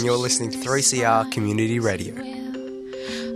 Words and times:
and 0.00 0.06
you're 0.06 0.16
listening 0.16 0.50
to 0.50 0.56
3CR 0.56 1.30
Community 1.30 1.78
Radio. 1.78 2.14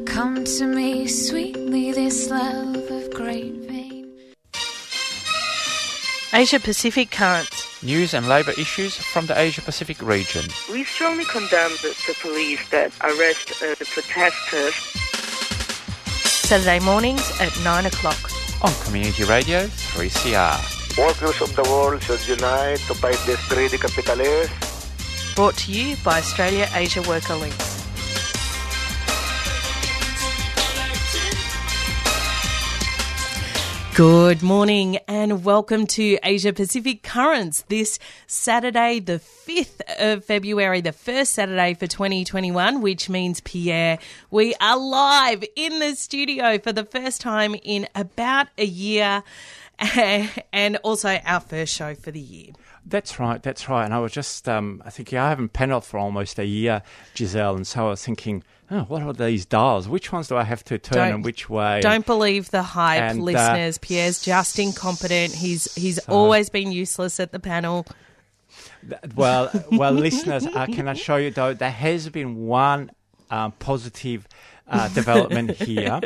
Come 0.06 0.44
to 0.44 0.64
me 0.64 1.06
sweetly, 1.06 1.92
this 1.92 2.30
love 2.30 2.76
of 2.76 3.10
great 3.12 3.52
vein. 3.68 4.10
Asia 6.32 6.58
Pacific 6.58 7.10
Currents. 7.10 7.82
News 7.82 8.14
and 8.14 8.28
labour 8.28 8.52
issues 8.52 8.96
from 8.96 9.26
the 9.26 9.38
Asia 9.38 9.60
Pacific 9.60 10.00
region. 10.00 10.46
We 10.72 10.84
strongly 10.84 11.26
condemn 11.26 11.72
the, 11.82 11.94
the 12.06 12.14
police 12.22 12.66
that 12.70 12.92
arrest 13.02 13.62
uh, 13.62 13.74
the 13.74 13.84
protesters. 13.84 14.74
Saturday 16.48 16.80
mornings 16.80 17.30
at 17.42 17.52
9 17.62 17.84
o'clock. 17.84 18.30
On 18.62 18.72
Community 18.86 19.24
Radio 19.24 19.66
3CR. 19.66 20.96
Workers 20.96 21.42
of 21.42 21.54
the 21.56 21.62
world 21.64 22.02
should 22.02 22.26
unite 22.26 22.78
to 22.88 22.94
fight 22.94 23.20
this 23.26 23.46
greedy 23.48 23.76
capitalists. 23.76 24.63
Brought 25.34 25.56
to 25.56 25.72
you 25.72 25.96
by 26.04 26.18
Australia 26.18 26.68
Asia 26.72 27.02
Worker 27.02 27.34
Links. 27.34 27.84
Good 33.96 34.44
morning 34.44 34.98
and 35.08 35.44
welcome 35.44 35.88
to 35.88 36.18
Asia 36.22 36.52
Pacific 36.52 37.02
Currents 37.02 37.62
this 37.62 37.98
Saturday, 38.28 39.00
the 39.00 39.18
5th 39.18 39.80
of 39.98 40.24
February, 40.24 40.80
the 40.80 40.92
first 40.92 41.32
Saturday 41.32 41.74
for 41.74 41.88
2021, 41.88 42.80
which 42.80 43.08
means, 43.08 43.40
Pierre, 43.40 43.98
we 44.30 44.54
are 44.60 44.78
live 44.78 45.42
in 45.56 45.80
the 45.80 45.96
studio 45.96 46.58
for 46.58 46.72
the 46.72 46.84
first 46.84 47.20
time 47.20 47.56
in 47.64 47.88
about 47.96 48.46
a 48.56 48.64
year 48.64 49.24
and 50.52 50.76
also 50.84 51.18
our 51.24 51.40
first 51.40 51.74
show 51.74 51.96
for 51.96 52.12
the 52.12 52.20
year. 52.20 52.52
That's 52.86 53.18
right, 53.18 53.42
that's 53.42 53.68
right. 53.68 53.84
And 53.84 53.94
I 53.94 53.98
was 53.98 54.12
just 54.12 54.48
um, 54.48 54.82
thinking, 54.90 55.18
I 55.18 55.30
haven't 55.30 55.52
panelled 55.54 55.84
for 55.84 55.98
almost 55.98 56.38
a 56.38 56.44
year, 56.44 56.82
Giselle, 57.16 57.56
and 57.56 57.66
so 57.66 57.86
I 57.86 57.90
was 57.90 58.04
thinking, 58.04 58.44
oh, 58.70 58.82
what 58.82 59.02
are 59.02 59.12
these 59.14 59.46
dials? 59.46 59.88
Which 59.88 60.12
ones 60.12 60.28
do 60.28 60.36
I 60.36 60.42
have 60.44 60.62
to 60.64 60.78
turn 60.78 60.98
Don't- 60.98 61.14
and 61.14 61.24
which 61.24 61.48
way? 61.48 61.80
Don't 61.80 62.04
believe 62.04 62.50
the 62.50 62.62
hype, 62.62 63.00
And, 63.00 63.20
uh, 63.20 63.24
listeners. 63.24 63.78
Pierre's 63.78 64.20
just 64.22 64.58
incompetent. 64.58 65.32
He's 65.34 65.74
he's 65.74 66.02
so- 66.02 66.12
always 66.12 66.50
been 66.50 66.72
useless 66.72 67.18
at 67.20 67.32
the 67.32 67.40
panel. 67.40 67.86
Well, 69.14 69.50
well, 69.72 69.92
listeners, 70.06 70.46
I 70.46 70.66
can 70.66 70.88
assure 70.88 71.18
you 71.20 71.30
though 71.30 71.54
there 71.54 71.70
has 71.70 72.08
been 72.10 72.46
one 72.46 72.90
um, 73.30 73.52
positive 73.52 74.28
uh, 74.68 74.88
development 74.94 75.52
here 75.52 76.00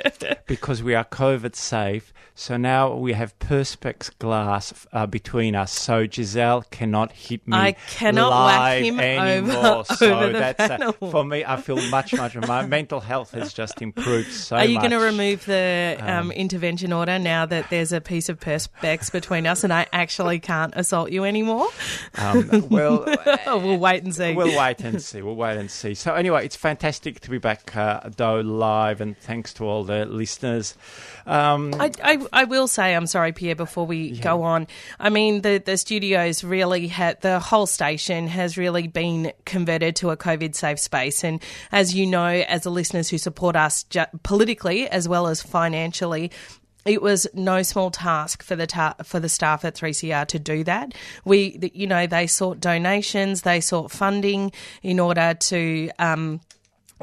because 0.47 0.83
we 0.83 0.95
are 0.95 1.05
COVID 1.05 1.55
safe. 1.55 2.13
So 2.35 2.57
now 2.57 2.95
we 2.95 3.15
have 3.15 3.37
perspex 3.41 4.17
glass 4.21 4.87
uh, 4.93 5.07
between 5.07 5.57
us, 5.57 5.73
so 5.73 6.07
Giselle 6.09 6.63
cannot 6.71 7.11
hit 7.11 7.45
me. 7.49 7.57
I 7.57 7.73
cannot 7.73 8.31
whack 8.31 8.81
him 8.85 9.01
anymore. 9.01 9.57
over- 9.57 9.85
so 9.97 10.17
over 10.17 10.27
the 10.33 10.39
that's 10.39 10.61
uh, 10.61 10.69
panel. 10.69 10.93
for 10.93 11.25
me. 11.25 11.45
I 11.45 11.57
feel 11.61 11.83
much, 11.89 12.15
much. 12.15 12.37
My 12.37 12.65
mental 12.67 13.01
health 13.01 13.33
has 13.33 13.53
just 13.53 13.83
improved 13.83 14.31
so 14.31 14.55
Are 14.55 14.65
you 14.65 14.79
going 14.79 14.93
to 14.93 15.01
remove 15.01 15.47
the 15.47 15.99
um, 16.01 16.31
intervention 16.31 16.93
order 16.93 17.19
now 17.19 17.45
that 17.45 17.71
there's 17.71 17.93
a 17.93 18.01
piece 18.01 18.29
of 18.29 18.39
perspex 18.39 19.11
between 19.11 19.45
us 19.45 19.65
and 19.65 19.73
I 19.73 19.87
actually 19.93 20.39
can't 20.39 20.73
assault 20.77 21.11
you 21.11 21.25
anymore? 21.25 21.67
Um, 22.19 22.69
well, 22.69 23.05
we'll 23.47 23.79
wait 23.79 24.05
and 24.05 24.15
see. 24.15 24.35
We'll 24.35 24.57
wait 24.57 24.81
and 24.83 25.03
see. 25.03 25.23
We'll 25.23 25.35
wait 25.35 25.57
and 25.57 25.69
see. 25.69 25.95
So 25.95 26.15
anyway, 26.15 26.45
it's 26.45 26.55
fantastic 26.55 27.19
to 27.23 27.31
be 27.31 27.39
back 27.39 27.77
uh, 27.77 28.09
though 28.17 28.43
live, 28.49 29.01
and 29.01 29.17
thanks 29.19 29.55
to 29.55 29.65
all 29.65 29.85
the 29.85 30.05
listeners. 30.07 30.75
Um, 31.27 31.75
I, 31.79 31.93
I, 32.03 32.27
I 32.33 32.45
will 32.45 32.67
say, 32.69 32.95
I'm 32.95 33.07
sorry, 33.07 33.33
Pierre, 33.33 33.55
before 33.55 33.87
we 33.87 34.19
go 34.19 34.43
on. 34.43 34.67
I 34.99 35.11
mean, 35.11 35.43
the, 35.43 35.63
the 35.65 35.77
studios 35.77 36.43
really 36.43 36.89
had, 36.89 37.21
the 37.21 37.39
whole 37.39 37.67
station 37.67 38.27
has 38.29 38.57
really 38.57 38.89
been 38.89 39.33
converted 39.45 39.97
to 39.97 40.11
a 40.11 40.17
COVID 40.17 40.55
safe 40.55 40.79
space. 40.79 41.23
And 41.23 41.43
as 41.71 41.95
you 41.95 42.07
know, 42.07 42.27
as 42.27 42.63
the 42.63 42.71
listeners 42.71 43.09
who 43.09 43.19
support 43.19 43.57
us 43.57 43.85
ju- 43.85 44.07
politically 44.23 44.89
as 44.89 45.09
well 45.09 45.27
as 45.27 45.43
financially, 45.43 46.33
it 46.89 47.03
was 47.03 47.27
no 47.35 47.63
small 47.63 47.91
task 47.91 48.43
for 48.43 48.57
the 48.57 48.67
ta- 48.67 48.95
for 49.05 49.21
the 49.21 49.29
staff 49.29 49.65
at 49.65 49.75
3CR 49.75 50.27
to 50.29 50.39
do 50.39 50.65
that. 50.65 50.95
We, 51.25 51.71
you 51.75 51.87
know, 51.87 52.07
they 52.07 52.27
sought 52.27 52.61
donations, 52.61 53.43
they 53.43 53.61
sought 53.61 53.91
funding 53.91 54.53
in 54.83 54.99
order 54.99 55.35
to. 55.35 55.91
Um, 55.99 56.41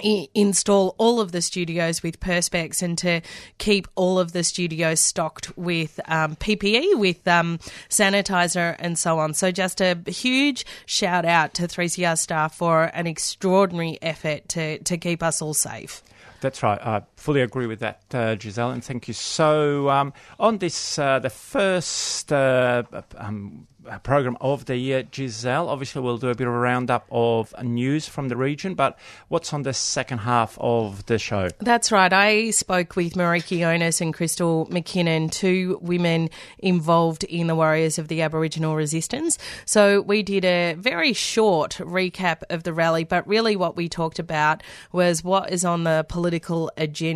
install 0.03 0.95
all 0.97 1.19
of 1.19 1.31
the 1.31 1.41
studios 1.41 2.03
with 2.03 2.19
perspex 2.19 2.81
and 2.81 2.97
to 2.97 3.21
keep 3.57 3.87
all 3.95 4.19
of 4.19 4.33
the 4.33 4.43
studios 4.43 4.99
stocked 4.99 5.55
with 5.57 5.99
um, 6.05 6.35
PPE, 6.35 6.97
with 6.97 7.27
um, 7.27 7.59
sanitizer 7.89 8.75
and 8.79 8.97
so 8.97 9.19
on. 9.19 9.33
So 9.33 9.51
just 9.51 9.81
a 9.81 9.97
huge 10.07 10.65
shout 10.85 11.25
out 11.25 11.53
to 11.55 11.63
3CR 11.63 12.17
staff 12.17 12.55
for 12.55 12.85
an 12.85 13.07
extraordinary 13.07 13.97
effort 14.01 14.49
to, 14.49 14.79
to 14.79 14.97
keep 14.97 15.23
us 15.23 15.41
all 15.41 15.53
safe. 15.53 16.03
That's 16.41 16.61
right. 16.61 16.79
I 16.79 17.01
fully 17.25 17.41
agree 17.41 17.65
with 17.65 17.79
that, 17.79 18.03
uh, 18.13 18.37
Giselle, 18.37 18.69
and 18.69 18.83
thank 18.83 19.07
you. 19.07 19.13
So, 19.15 19.89
um, 19.89 20.13
on 20.39 20.59
this, 20.59 20.99
uh, 20.99 21.17
the 21.17 21.31
first 21.31 22.31
uh, 22.31 22.83
um, 23.17 23.65
program 24.03 24.37
of 24.41 24.65
the 24.65 24.77
year, 24.77 25.03
Giselle, 25.11 25.69
obviously 25.69 26.01
we'll 26.01 26.17
do 26.17 26.29
a 26.29 26.35
bit 26.35 26.47
of 26.47 26.53
a 26.53 26.57
roundup 26.57 27.07
of 27.11 27.53
news 27.63 28.07
from 28.07 28.29
the 28.29 28.35
region, 28.35 28.73
but 28.73 28.97
what's 29.27 29.53
on 29.53 29.63
the 29.63 29.73
second 29.73 30.19
half 30.19 30.57
of 30.59 31.05
the 31.05 31.17
show? 31.17 31.49
That's 31.59 31.91
right. 31.91 32.11
I 32.11 32.51
spoke 32.51 32.95
with 32.95 33.13
Meriki 33.13 33.65
Onus 33.65 34.01
and 34.01 34.13
Crystal 34.13 34.67
McKinnon, 34.67 35.31
two 35.31 35.79
women 35.81 36.29
involved 36.59 37.23
in 37.25 37.47
the 37.47 37.55
Warriors 37.55 37.99
of 37.99 38.07
the 38.07 38.21
Aboriginal 38.21 38.75
Resistance. 38.75 39.37
So 39.65 40.01
we 40.01 40.23
did 40.23 40.45
a 40.45 40.73
very 40.73 41.13
short 41.13 41.73
recap 41.79 42.43
of 42.49 42.63
the 42.63 42.73
rally, 42.73 43.03
but 43.03 43.27
really 43.27 43.55
what 43.55 43.75
we 43.75 43.89
talked 43.89 44.19
about 44.19 44.63
was 44.91 45.23
what 45.23 45.51
is 45.51 45.65
on 45.65 45.83
the 45.83 46.05
political 46.07 46.71
agenda. 46.77 47.14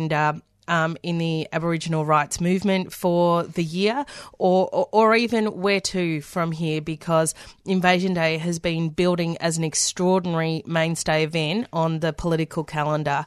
Um, 0.68 0.96
in 1.02 1.18
the 1.18 1.48
Aboriginal 1.52 2.04
rights 2.04 2.40
movement 2.40 2.92
for 2.92 3.42
the 3.42 3.64
year, 3.64 4.04
or, 4.38 4.68
or 4.72 4.88
or 4.92 5.16
even 5.16 5.60
where 5.60 5.80
to 5.80 6.20
from 6.20 6.52
here, 6.52 6.80
because 6.80 7.34
Invasion 7.66 8.14
Day 8.14 8.38
has 8.38 8.60
been 8.60 8.90
building 8.90 9.36
as 9.38 9.58
an 9.58 9.64
extraordinary 9.64 10.62
mainstay 10.66 11.24
event 11.24 11.66
on 11.72 11.98
the 11.98 12.12
political 12.12 12.62
calendar 12.62 13.26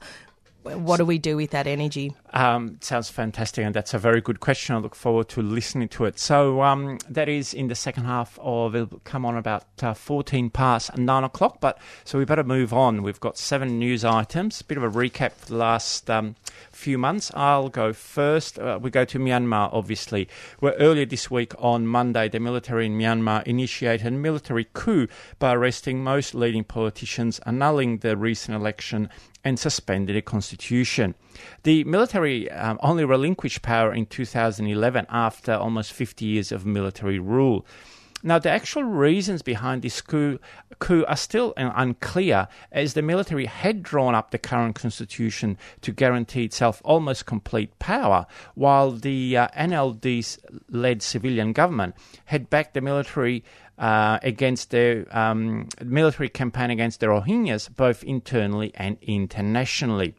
what 0.63 0.97
do 0.97 1.05
we 1.05 1.17
do 1.17 1.35
with 1.37 1.51
that 1.51 1.67
energy? 1.67 2.15
Um, 2.33 2.77
sounds 2.81 3.09
fantastic, 3.09 3.65
and 3.65 3.75
that's 3.75 3.93
a 3.93 3.99
very 3.99 4.21
good 4.21 4.39
question. 4.39 4.75
I 4.75 4.79
look 4.79 4.95
forward 4.95 5.29
to 5.29 5.41
listening 5.41 5.89
to 5.89 6.05
it. 6.05 6.19
So 6.19 6.61
um, 6.61 6.99
that 7.09 7.29
is 7.29 7.53
in 7.53 7.67
the 7.67 7.75
second 7.75 8.05
half 8.05 8.39
of 8.41 8.75
it'll 8.75 8.99
come 9.03 9.25
on 9.25 9.37
about 9.37 9.65
uh, 9.81 9.93
fourteen 9.93 10.49
past 10.49 10.97
nine 10.97 11.23
o'clock. 11.23 11.59
But 11.61 11.77
so 12.03 12.17
we 12.17 12.25
better 12.25 12.43
move 12.43 12.73
on. 12.73 13.03
We've 13.03 13.19
got 13.19 13.37
seven 13.37 13.79
news 13.79 14.03
items. 14.03 14.61
A 14.61 14.63
bit 14.63 14.77
of 14.77 14.83
a 14.83 14.89
recap 14.89 15.33
for 15.33 15.47
the 15.47 15.57
last 15.57 16.09
um, 16.09 16.35
few 16.71 16.97
months. 16.97 17.31
I'll 17.33 17.69
go 17.69 17.93
first. 17.93 18.57
Uh, 18.57 18.79
we 18.81 18.89
go 18.89 19.05
to 19.05 19.19
Myanmar, 19.19 19.69
obviously. 19.71 20.27
Where 20.59 20.73
earlier 20.73 21.05
this 21.05 21.29
week 21.29 21.53
on 21.59 21.87
Monday, 21.87 22.29
the 22.29 22.39
military 22.39 22.85
in 22.85 22.97
Myanmar 22.97 23.43
initiated 23.43 24.07
a 24.07 24.11
military 24.11 24.67
coup 24.73 25.07
by 25.39 25.53
arresting 25.53 26.03
most 26.03 26.33
leading 26.33 26.63
politicians, 26.63 27.39
annulling 27.45 27.97
the 27.99 28.17
recent 28.17 28.55
election 28.55 29.09
and 29.43 29.59
suspended 29.59 30.15
the 30.15 30.21
constitution. 30.21 31.15
The 31.63 31.83
military 31.83 32.49
um, 32.51 32.79
only 32.81 33.05
relinquished 33.05 33.61
power 33.61 33.93
in 33.93 34.05
2011 34.05 35.05
after 35.09 35.53
almost 35.53 35.93
50 35.93 36.25
years 36.25 36.51
of 36.51 36.65
military 36.65 37.19
rule. 37.19 37.65
Now, 38.25 38.39
the 38.39 38.49
actual 38.49 38.85
reasons 38.85 39.41
behind 39.41 39.81
this 39.81 39.99
coup, 39.99 40.39
coup 40.79 41.03
are 41.09 41.17
still 41.17 41.53
unclear, 41.57 42.47
as 42.71 42.93
the 42.93 43.01
military 43.01 43.47
had 43.47 43.83
drawn 43.83 44.15
up 44.15 44.31
the 44.31 44.37
current 44.37 44.75
constitution 44.75 45.57
to 45.81 45.91
guarantee 45.91 46.45
itself 46.45 46.81
almost 46.85 47.25
complete 47.25 47.77
power, 47.79 48.25
while 48.55 48.91
the 48.91 49.35
uh, 49.35 49.49
NLD 49.49 50.39
led 50.69 51.01
civilian 51.01 51.51
government 51.51 51.95
had 52.25 52.49
backed 52.49 52.75
the 52.75 52.81
military 52.81 53.43
uh, 53.77 54.19
against 54.21 54.71
the 54.71 55.05
um, 55.11 55.67
military 55.83 56.29
campaign 56.29 56.69
against 56.69 56.99
the 56.99 57.07
Rohingyas, 57.07 57.73
both 57.75 58.03
internally 58.03 58.71
and 58.75 58.97
internationally. 59.01 60.15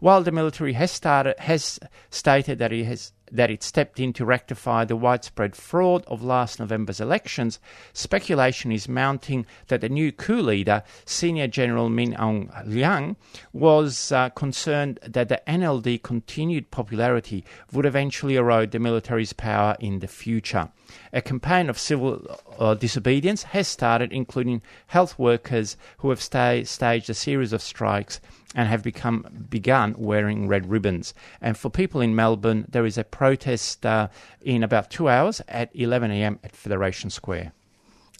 While 0.00 0.22
the 0.22 0.32
military 0.32 0.74
has 0.74 0.90
started 0.90 1.38
has 1.38 1.80
stated 2.10 2.58
that 2.58 2.72
it 2.72 2.84
has 2.84 3.12
that 3.34 3.50
it 3.50 3.62
stepped 3.62 4.00
in 4.00 4.12
to 4.14 4.24
rectify 4.24 4.84
the 4.84 4.96
widespread 4.96 5.56
fraud 5.56 6.04
of 6.06 6.22
last 6.22 6.60
November's 6.60 7.00
elections, 7.00 7.58
speculation 7.92 8.72
is 8.72 8.88
mounting 8.88 9.44
that 9.66 9.80
the 9.80 9.88
new 9.88 10.12
coup 10.12 10.40
leader, 10.40 10.82
Senior 11.04 11.48
General 11.48 11.90
Min 11.90 12.14
Aung 12.14 12.48
Hlaing, 12.66 13.16
was 13.52 14.12
uh, 14.12 14.30
concerned 14.30 15.00
that 15.02 15.28
the 15.28 15.42
NLD 15.48 16.02
continued 16.02 16.70
popularity 16.70 17.44
would 17.72 17.84
eventually 17.84 18.36
erode 18.36 18.70
the 18.70 18.78
military's 18.78 19.32
power 19.32 19.76
in 19.80 19.98
the 19.98 20.08
future. 20.08 20.70
A 21.12 21.20
campaign 21.20 21.68
of 21.68 21.78
civil 21.78 22.24
uh, 22.58 22.74
disobedience 22.74 23.42
has 23.42 23.66
started, 23.66 24.12
including 24.12 24.62
health 24.86 25.18
workers 25.18 25.76
who 25.98 26.10
have 26.10 26.22
sta- 26.22 26.64
staged 26.64 27.10
a 27.10 27.14
series 27.14 27.52
of 27.52 27.62
strikes 27.62 28.20
and 28.54 28.68
have 28.68 28.82
become 28.82 29.26
begun 29.50 29.94
wearing 29.98 30.46
red 30.46 30.70
ribbons. 30.70 31.12
And 31.40 31.56
for 31.56 31.70
people 31.70 32.00
in 32.00 32.14
Melbourne, 32.14 32.66
there 32.68 32.86
is 32.86 32.96
a 32.96 33.04
protest 33.24 33.86
uh, 33.86 34.06
in 34.42 34.62
about 34.62 34.90
two 34.90 35.08
hours 35.08 35.40
at 35.48 35.70
11 35.72 36.10
a.m. 36.10 36.38
at 36.44 36.54
Federation 36.54 37.08
Square. 37.08 37.52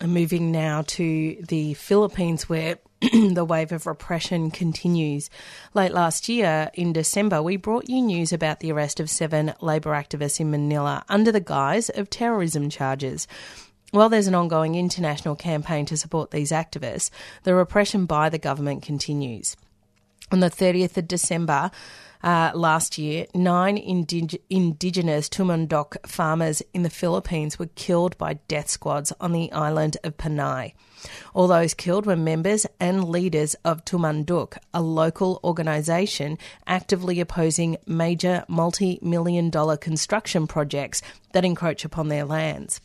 And 0.00 0.14
moving 0.14 0.50
now 0.50 0.80
to 0.96 1.36
the 1.46 1.74
Philippines, 1.74 2.48
where 2.48 2.78
the 3.02 3.44
wave 3.44 3.70
of 3.70 3.86
repression 3.86 4.50
continues. 4.50 5.28
Late 5.74 5.92
last 5.92 6.26
year, 6.26 6.70
in 6.72 6.94
December, 6.94 7.42
we 7.42 7.58
brought 7.58 7.90
you 7.90 8.00
news 8.00 8.32
about 8.32 8.60
the 8.60 8.72
arrest 8.72 8.98
of 8.98 9.10
seven 9.10 9.52
Labour 9.60 9.90
activists 9.90 10.40
in 10.40 10.50
Manila 10.50 11.04
under 11.10 11.30
the 11.30 11.38
guise 11.38 11.90
of 11.90 12.08
terrorism 12.08 12.70
charges. 12.70 13.28
While 13.90 14.08
there's 14.08 14.26
an 14.26 14.34
ongoing 14.34 14.74
international 14.74 15.36
campaign 15.36 15.84
to 15.84 15.98
support 15.98 16.30
these 16.30 16.50
activists, 16.50 17.10
the 17.42 17.54
repression 17.54 18.06
by 18.06 18.30
the 18.30 18.38
government 18.38 18.82
continues. 18.82 19.54
On 20.32 20.40
the 20.40 20.48
30th 20.48 20.96
of 20.96 21.06
December, 21.06 21.70
uh, 22.24 22.50
last 22.54 22.96
year, 22.96 23.26
nine 23.34 23.76
indig- 23.76 24.40
indigenous 24.48 25.28
Tumandok 25.28 26.08
farmers 26.08 26.62
in 26.72 26.82
the 26.82 26.88
Philippines 26.88 27.58
were 27.58 27.68
killed 27.74 28.16
by 28.16 28.34
death 28.48 28.70
squads 28.70 29.12
on 29.20 29.32
the 29.32 29.52
island 29.52 29.98
of 30.02 30.16
Panay. 30.16 30.72
All 31.34 31.46
those 31.46 31.74
killed 31.74 32.06
were 32.06 32.16
members 32.16 32.66
and 32.80 33.10
leaders 33.10 33.54
of 33.62 33.84
Tumandok, 33.84 34.56
a 34.72 34.80
local 34.80 35.38
organisation 35.44 36.38
actively 36.66 37.20
opposing 37.20 37.76
major 37.86 38.46
multi 38.48 38.98
million 39.02 39.50
dollar 39.50 39.76
construction 39.76 40.46
projects 40.46 41.02
that 41.34 41.44
encroach 41.44 41.84
upon 41.84 42.08
their 42.08 42.24
lands. 42.24 42.80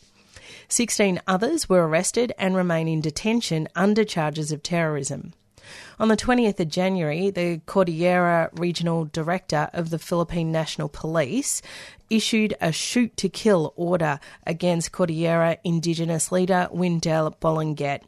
16 0.68 1.22
others 1.28 1.70
were 1.70 1.88
arrested 1.88 2.34
and 2.38 2.58
remain 2.58 2.90
in 2.90 3.00
detention 3.00 3.70
under 3.74 4.04
charges 4.04 4.52
of 4.52 4.62
terrorism. 4.62 5.32
On 6.00 6.08
the 6.08 6.18
20th 6.18 6.60
of 6.60 6.70
January, 6.70 7.30
the 7.30 7.62
Cordillera 7.66 8.50
Regional 8.54 9.06
Director 9.06 9.70
of 9.74 9.90
the 9.90 10.00
Philippine 10.00 10.52
National 10.52 10.90
Police 10.90 11.62
issued 12.10 12.56
a 12.60 12.72
shoot 12.72 13.16
to 13.18 13.30
kill 13.30 13.74
order 13.76 14.20
against 14.46 14.92
Cordillera 14.92 15.58
Indigenous 15.64 16.32
leader 16.32 16.68
Windel 16.74 17.40
Bolinget. 17.40 18.02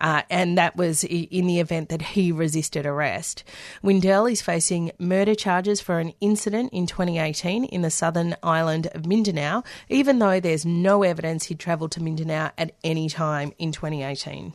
Uh, 0.00 0.22
and 0.28 0.58
that 0.58 0.76
was 0.76 1.04
in 1.04 1.46
the 1.46 1.60
event 1.60 1.88
that 1.88 2.02
he 2.02 2.32
resisted 2.32 2.84
arrest. 2.84 3.44
Windel 3.82 4.30
is 4.30 4.42
facing 4.42 4.90
murder 4.98 5.34
charges 5.34 5.80
for 5.80 5.98
an 6.00 6.12
incident 6.20 6.72
in 6.72 6.86
2018 6.86 7.64
in 7.64 7.82
the 7.82 7.90
southern 7.90 8.36
island 8.42 8.88
of 8.88 9.06
Mindanao, 9.06 9.62
even 9.88 10.18
though 10.18 10.40
there's 10.40 10.66
no 10.66 11.04
evidence 11.04 11.44
he 11.44 11.54
travelled 11.54 11.92
to 11.92 12.02
Mindanao 12.02 12.50
at 12.58 12.72
any 12.82 13.08
time 13.08 13.52
in 13.58 13.72
2018 13.72 14.52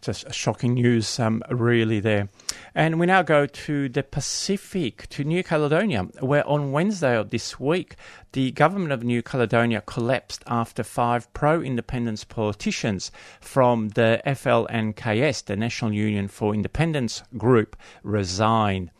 just 0.00 0.32
shocking 0.32 0.74
news, 0.74 1.18
um, 1.18 1.42
really, 1.50 2.00
there. 2.00 2.28
And 2.74 3.00
we 3.00 3.06
now 3.06 3.22
go 3.22 3.46
to 3.46 3.88
the 3.88 4.02
Pacific, 4.02 5.08
to 5.10 5.24
New 5.24 5.42
Caledonia, 5.42 6.02
where 6.20 6.46
on 6.46 6.72
Wednesday 6.72 7.16
of 7.16 7.30
this 7.30 7.58
week, 7.58 7.96
the 8.32 8.50
government 8.52 8.92
of 8.92 9.02
New 9.02 9.22
Caledonia 9.22 9.80
collapsed 9.80 10.44
after 10.46 10.82
five 10.82 11.32
pro 11.32 11.60
independence 11.60 12.24
politicians 12.24 13.10
from 13.40 13.88
the 13.90 14.20
FLNKS, 14.26 15.44
the 15.44 15.56
National 15.56 15.92
Union 15.92 16.28
for 16.28 16.52
Independence 16.54 17.22
group, 17.36 17.76
resigned. 18.02 18.90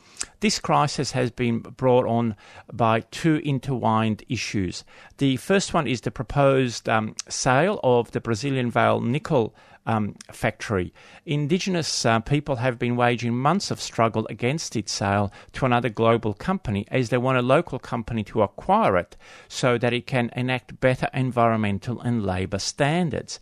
This 0.41 0.59
crisis 0.59 1.13
has 1.13 1.31
been 1.31 1.61
brought 1.61 2.07
on 2.07 2.37
by 2.73 3.01
two 3.01 3.41
intertwined 3.45 4.23
issues. 4.29 4.85
The 5.19 5.37
first 5.37 5.75
one 5.75 5.87
is 5.87 6.01
the 6.01 6.11
proposed 6.11 6.89
um, 6.89 7.15
sale 7.29 7.81
of 7.83 8.13
the 8.13 8.21
Brazilian 8.21 8.71
Vale 8.71 9.01
nickel 9.01 9.55
um, 9.87 10.17
factory. 10.31 10.93
Indigenous 11.25 12.05
uh, 12.05 12.21
people 12.21 12.57
have 12.57 12.79
been 12.79 12.97
waging 12.97 13.35
months 13.35 13.71
of 13.71 13.81
struggle 13.81 14.27
against 14.29 14.77
its 14.77 14.93
sale 14.93 15.33
to 15.53 15.65
another 15.65 15.89
global 15.89 16.35
company 16.35 16.87
as 16.91 17.09
they 17.09 17.19
want 17.19 17.39
a 17.39 17.43
local 17.43 17.79
company 17.79 18.23
to 18.25 18.43
acquire 18.43 18.97
it 18.97 19.17
so 19.49 19.79
that 19.79 19.93
it 19.93 20.07
can 20.07 20.31
enact 20.37 20.81
better 20.81 21.09
environmental 21.15 22.01
and 22.01 22.25
labour 22.25 22.59
standards. 22.59 23.41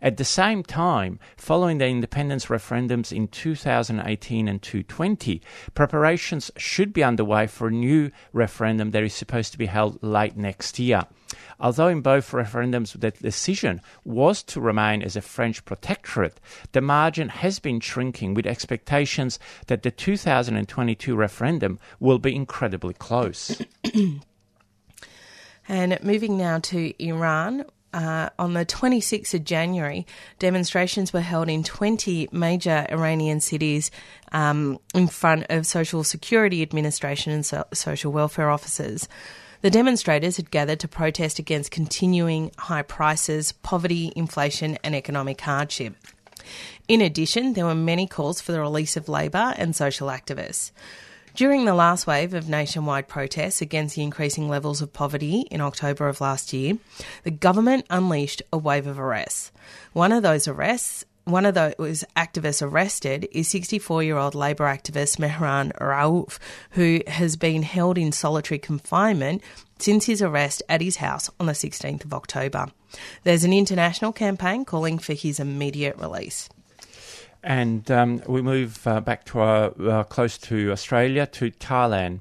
At 0.00 0.16
the 0.16 0.24
same 0.24 0.64
time, 0.64 1.20
following 1.36 1.78
the 1.78 1.86
independence 1.86 2.46
referendums 2.46 3.16
in 3.16 3.28
2018 3.28 4.48
and 4.48 4.60
2020, 4.60 5.40
preparations 5.74 6.50
should 6.56 6.92
be 6.92 7.04
underway 7.04 7.46
for 7.46 7.68
a 7.68 7.72
new 7.72 8.10
referendum 8.32 8.90
that 8.90 9.04
is 9.04 9.14
supposed 9.14 9.52
to 9.52 9.58
be 9.58 9.66
held 9.66 10.02
late 10.02 10.36
next 10.36 10.80
year. 10.80 11.04
Although 11.60 11.88
in 11.88 12.00
both 12.00 12.30
referendums 12.30 12.98
the 12.98 13.10
decision 13.10 13.80
was 14.04 14.42
to 14.44 14.60
remain 14.60 15.02
as 15.02 15.16
a 15.16 15.20
French 15.20 15.64
protectorate, 15.64 16.40
the 16.72 16.80
margin 16.80 17.28
has 17.28 17.58
been 17.58 17.80
shrinking 17.80 18.34
with 18.34 18.46
expectations 18.46 19.38
that 19.66 19.82
the 19.82 19.90
2022 19.90 21.14
referendum 21.14 21.78
will 22.00 22.18
be 22.18 22.34
incredibly 22.34 22.94
close. 22.94 23.60
and 25.68 25.98
moving 26.02 26.36
now 26.36 26.58
to 26.58 26.92
Iran, 27.02 27.64
uh, 27.94 28.30
on 28.38 28.54
the 28.54 28.64
26th 28.64 29.34
of 29.34 29.44
January, 29.44 30.06
demonstrations 30.38 31.12
were 31.12 31.20
held 31.20 31.48
in 31.48 31.62
20 31.62 32.28
major 32.32 32.86
Iranian 32.90 33.40
cities 33.40 33.90
um, 34.32 34.78
in 34.94 35.06
front 35.08 35.46
of 35.50 35.66
Social 35.66 36.02
Security 36.04 36.62
Administration 36.62 37.32
and 37.32 37.44
so- 37.44 37.66
social 37.72 38.12
welfare 38.12 38.50
offices. 38.50 39.08
The 39.62 39.70
demonstrators 39.70 40.38
had 40.38 40.50
gathered 40.50 40.80
to 40.80 40.88
protest 40.88 41.38
against 41.38 41.70
continuing 41.70 42.50
high 42.58 42.82
prices, 42.82 43.52
poverty, 43.52 44.12
inflation, 44.16 44.76
and 44.82 44.92
economic 44.92 45.40
hardship. 45.40 45.94
In 46.88 47.00
addition, 47.00 47.52
there 47.52 47.66
were 47.66 47.74
many 47.74 48.08
calls 48.08 48.40
for 48.40 48.50
the 48.50 48.60
release 48.60 48.96
of 48.96 49.08
labour 49.08 49.54
and 49.56 49.74
social 49.76 50.08
activists. 50.08 50.72
During 51.36 51.64
the 51.64 51.74
last 51.74 52.08
wave 52.08 52.34
of 52.34 52.48
nationwide 52.48 53.06
protests 53.06 53.62
against 53.62 53.94
the 53.94 54.02
increasing 54.02 54.48
levels 54.48 54.82
of 54.82 54.92
poverty 54.92 55.46
in 55.50 55.60
October 55.60 56.08
of 56.08 56.20
last 56.20 56.52
year, 56.52 56.78
the 57.22 57.30
government 57.30 57.86
unleashed 57.88 58.42
a 58.52 58.58
wave 58.58 58.88
of 58.88 58.98
arrests. 58.98 59.52
One 59.92 60.10
of 60.10 60.24
those 60.24 60.48
arrests 60.48 61.04
one 61.24 61.46
of 61.46 61.54
those 61.54 62.04
activists 62.16 62.62
arrested 62.62 63.28
is 63.32 63.48
64 63.48 64.02
year 64.02 64.16
old 64.16 64.34
Labour 64.34 64.64
activist 64.64 65.18
Mehran 65.18 65.72
Raoof, 65.78 66.38
who 66.72 67.00
has 67.06 67.36
been 67.36 67.62
held 67.62 67.98
in 67.98 68.12
solitary 68.12 68.58
confinement 68.58 69.42
since 69.78 70.06
his 70.06 70.22
arrest 70.22 70.62
at 70.68 70.80
his 70.80 70.96
house 70.96 71.30
on 71.38 71.46
the 71.46 71.52
16th 71.52 72.04
of 72.04 72.14
October. 72.14 72.66
There's 73.24 73.44
an 73.44 73.52
international 73.52 74.12
campaign 74.12 74.64
calling 74.64 74.98
for 74.98 75.12
his 75.12 75.40
immediate 75.40 75.96
release. 75.96 76.48
And 77.42 77.90
um, 77.90 78.22
we 78.26 78.40
move 78.40 78.86
uh, 78.86 79.00
back 79.00 79.24
to 79.26 79.40
our, 79.40 79.72
uh, 79.80 80.04
close 80.04 80.38
to 80.38 80.70
Australia, 80.70 81.26
to 81.26 81.50
Thailand. 81.50 82.20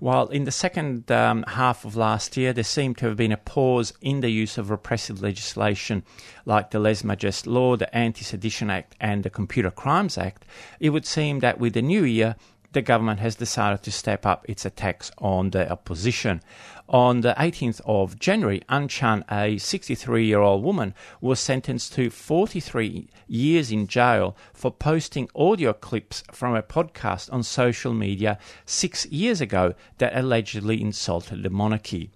While 0.00 0.28
in 0.28 0.44
the 0.44 0.52
second 0.52 1.10
um, 1.10 1.44
half 1.48 1.84
of 1.84 1.96
last 1.96 2.36
year, 2.36 2.52
there 2.52 2.62
seemed 2.62 2.98
to 2.98 3.06
have 3.06 3.16
been 3.16 3.32
a 3.32 3.36
pause 3.36 3.92
in 4.00 4.20
the 4.20 4.30
use 4.30 4.56
of 4.56 4.70
repressive 4.70 5.20
legislation 5.20 6.04
like 6.44 6.70
the 6.70 6.78
Majeste 6.78 7.48
Law, 7.48 7.76
the 7.76 7.92
Anti 7.94 8.22
Sedition 8.22 8.70
Act, 8.70 8.94
and 9.00 9.24
the 9.24 9.30
Computer 9.30 9.72
Crimes 9.72 10.16
Act, 10.16 10.44
it 10.78 10.90
would 10.90 11.04
seem 11.04 11.40
that 11.40 11.58
with 11.58 11.72
the 11.72 11.82
new 11.82 12.04
year, 12.04 12.36
the 12.72 12.82
government 12.82 13.20
has 13.20 13.36
decided 13.36 13.82
to 13.82 13.90
step 13.90 14.26
up 14.26 14.44
its 14.48 14.64
attacks 14.64 15.10
on 15.18 15.50
the 15.50 15.70
opposition. 15.70 16.42
On 16.88 17.20
the 17.20 17.34
18th 17.38 17.80
of 17.84 18.18
January, 18.18 18.62
Anchan, 18.68 19.22
a 19.30 19.58
63 19.58 20.26
year 20.26 20.40
old 20.40 20.62
woman, 20.62 20.94
was 21.20 21.40
sentenced 21.40 21.92
to 21.94 22.10
43 22.10 23.08
years 23.26 23.70
in 23.70 23.86
jail 23.86 24.36
for 24.54 24.70
posting 24.70 25.28
audio 25.34 25.72
clips 25.72 26.22
from 26.32 26.54
a 26.54 26.62
podcast 26.62 27.32
on 27.32 27.42
social 27.42 27.92
media 27.92 28.38
six 28.64 29.06
years 29.06 29.40
ago 29.40 29.74
that 29.98 30.16
allegedly 30.16 30.80
insulted 30.80 31.42
the 31.42 31.50
monarchy. 31.50 32.10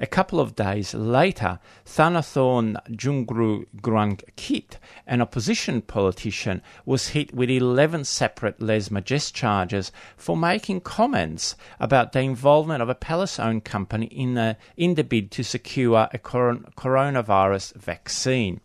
A 0.00 0.06
couple 0.06 0.40
of 0.40 0.56
days 0.56 0.92
later, 0.94 1.60
Thanathorn 1.86 2.76
Jungru 2.90 3.66
Grang 3.80 4.20
Kit, 4.36 4.78
an 5.06 5.20
opposition 5.20 5.82
politician, 5.82 6.62
was 6.84 7.08
hit 7.08 7.32
with 7.32 7.48
11 7.48 8.04
separate 8.04 8.60
lese 8.60 8.90
majeste 8.90 9.34
charges 9.34 9.92
for 10.16 10.36
making 10.36 10.80
comments 10.80 11.54
about 11.78 12.12
the 12.12 12.20
involvement 12.20 12.82
of 12.82 12.88
a 12.88 12.94
palace 12.94 13.38
owned 13.38 13.64
company 13.64 14.06
in 14.06 14.34
the, 14.34 14.56
in 14.76 14.94
the 14.94 15.04
bid 15.04 15.30
to 15.30 15.44
secure 15.44 16.08
a 16.12 16.18
coronavirus 16.18 17.74
vaccine. 17.74 18.60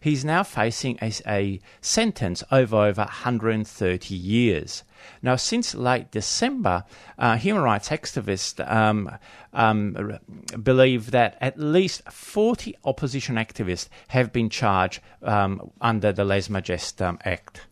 He's 0.00 0.24
now 0.24 0.42
facing 0.42 0.98
a, 1.00 1.12
a 1.28 1.60
sentence 1.80 2.42
of 2.50 2.74
over 2.74 3.02
130 3.02 4.14
years. 4.14 4.82
Now, 5.22 5.36
since 5.36 5.74
late 5.74 6.10
December, 6.10 6.84
uh, 7.18 7.36
human 7.36 7.62
rights 7.62 7.88
activists 7.88 8.60
um, 8.70 9.10
um, 9.52 10.18
believe 10.62 11.10
that 11.10 11.36
at 11.40 11.58
least 11.58 12.02
40 12.10 12.76
opposition 12.84 13.36
activists 13.36 13.88
have 14.08 14.32
been 14.32 14.48
charged 14.48 15.00
um, 15.22 15.70
under 15.80 16.12
the 16.12 16.24
Lese 16.24 16.50
Majeste 16.50 17.02
um, 17.02 17.18
Act. 17.24 17.62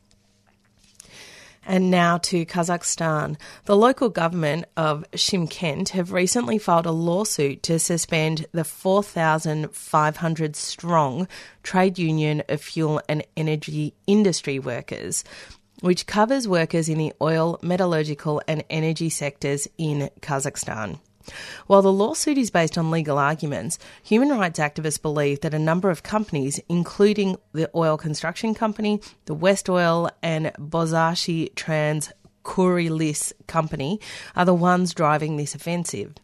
And 1.67 1.91
now 1.91 2.19
to 2.19 2.47
Kazakhstan. 2.47 3.37
The 3.67 3.77
local 3.77 4.09
government 4.09 4.65
of 4.77 5.05
Shymkent 5.13 5.91
have 5.91 6.11
recently 6.11 6.59
filed 6.59 6.87
a 6.87 6.91
lawsuit 6.91 7.63
to 7.65 7.79
suspend 7.79 8.47
the 8.53 8.65
4,500 8.65 10.57
strong 10.57 11.29
trade 11.63 11.99
union 11.99 12.43
of 12.49 12.63
fuel 12.63 13.01
and 13.09 13.25
energy 13.37 13.95
industry 14.07 14.59
workers 14.59 15.23
which 15.81 16.07
covers 16.07 16.49
workers 16.49 16.89
in 16.89 16.99
the 16.99 17.13
oil, 17.21 17.59
metallurgical, 17.63 18.43
and 18.47 18.65
energy 18.71 19.09
sectors 19.09 19.69
in 19.79 20.11
Kazakhstan. 20.21 20.99
While 21.67 21.83
the 21.83 21.93
lawsuit 21.93 22.39
is 22.39 22.51
based 22.51 22.79
on 22.79 22.91
legal 22.91 23.19
arguments, 23.19 23.79
human 24.03 24.31
rights 24.31 24.59
activists 24.59 25.01
believe 25.01 25.41
that 25.41 25.55
a 25.55 25.59
number 25.59 25.91
of 25.91 26.03
companies, 26.03 26.61
including 26.69 27.37
the 27.53 27.71
oil 27.75 27.97
construction 27.97 28.55
company, 28.55 29.01
the 29.27 29.35
West 29.35 29.69
Oil, 29.69 30.11
and 30.23 30.47
Bozashi 30.59 31.55
Trans 31.55 32.11
Kurilis 32.45 33.33
company, 33.47 34.01
are 34.35 34.45
the 34.45 34.55
ones 34.55 34.95
driving 34.95 35.37
this 35.37 35.55
offensive. 35.55 36.15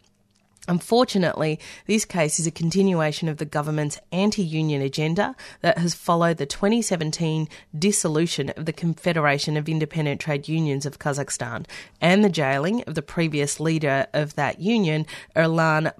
Unfortunately, 0.68 1.60
this 1.86 2.04
case 2.04 2.40
is 2.40 2.46
a 2.46 2.50
continuation 2.50 3.28
of 3.28 3.36
the 3.36 3.44
government's 3.44 3.98
anti 4.12 4.42
union 4.42 4.82
agenda 4.82 5.36
that 5.60 5.78
has 5.78 5.94
followed 5.94 6.38
the 6.38 6.46
2017 6.46 7.48
dissolution 7.78 8.50
of 8.50 8.66
the 8.66 8.72
Confederation 8.72 9.56
of 9.56 9.68
Independent 9.68 10.20
Trade 10.20 10.48
Unions 10.48 10.86
of 10.86 10.98
Kazakhstan 10.98 11.66
and 12.00 12.24
the 12.24 12.28
jailing 12.28 12.82
of 12.84 12.94
the 12.94 13.02
previous 13.02 13.60
leader 13.60 14.06
of 14.12 14.34
that 14.34 14.60
union, 14.60 15.06
Erlan 15.34 15.92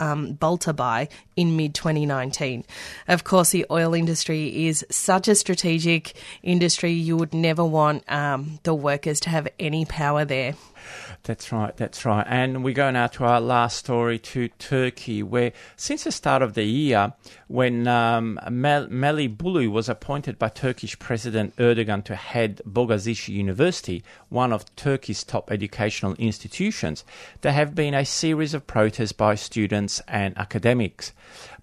um, 0.00 0.34
Baltabay, 0.34 1.08
in 1.36 1.56
mid 1.56 1.74
2019. 1.74 2.64
Of 3.08 3.24
course, 3.24 3.50
the 3.50 3.66
oil 3.70 3.94
industry 3.94 4.66
is 4.66 4.86
such 4.90 5.28
a 5.28 5.34
strategic 5.34 6.14
industry, 6.42 6.92
you 6.92 7.16
would 7.16 7.34
never 7.34 7.64
want 7.64 8.10
um, 8.10 8.60
the 8.62 8.74
workers 8.74 9.20
to 9.20 9.30
have 9.30 9.48
any 9.58 9.84
power 9.84 10.24
there. 10.24 10.54
That's 11.22 11.52
right, 11.52 11.76
that's 11.76 12.04
right. 12.04 12.26
And 12.28 12.62
we 12.64 12.72
go 12.72 12.90
now 12.90 13.06
to 13.08 13.24
our 13.24 13.40
last 13.40 13.78
story 13.78 14.18
to 14.20 14.48
Turkey, 14.48 15.22
where 15.22 15.52
since 15.76 16.04
the 16.04 16.12
start 16.12 16.42
of 16.42 16.54
the 16.54 16.64
year, 16.64 17.14
when 17.54 17.86
um, 17.86 18.36
Mel- 18.50 18.88
Melih 18.88 19.36
Bulu 19.36 19.70
was 19.70 19.88
appointed 19.88 20.40
by 20.40 20.48
Turkish 20.48 20.98
President 20.98 21.54
Erdogan 21.54 22.02
to 22.02 22.16
head 22.16 22.60
Bogazici 22.68 23.28
University, 23.28 24.02
one 24.28 24.52
of 24.52 24.74
Turkey's 24.74 25.22
top 25.22 25.52
educational 25.52 26.14
institutions, 26.14 27.04
there 27.42 27.52
have 27.52 27.72
been 27.72 27.94
a 27.94 28.04
series 28.04 28.54
of 28.54 28.66
protests 28.66 29.12
by 29.12 29.36
students 29.36 30.02
and 30.08 30.36
academics. 30.36 31.12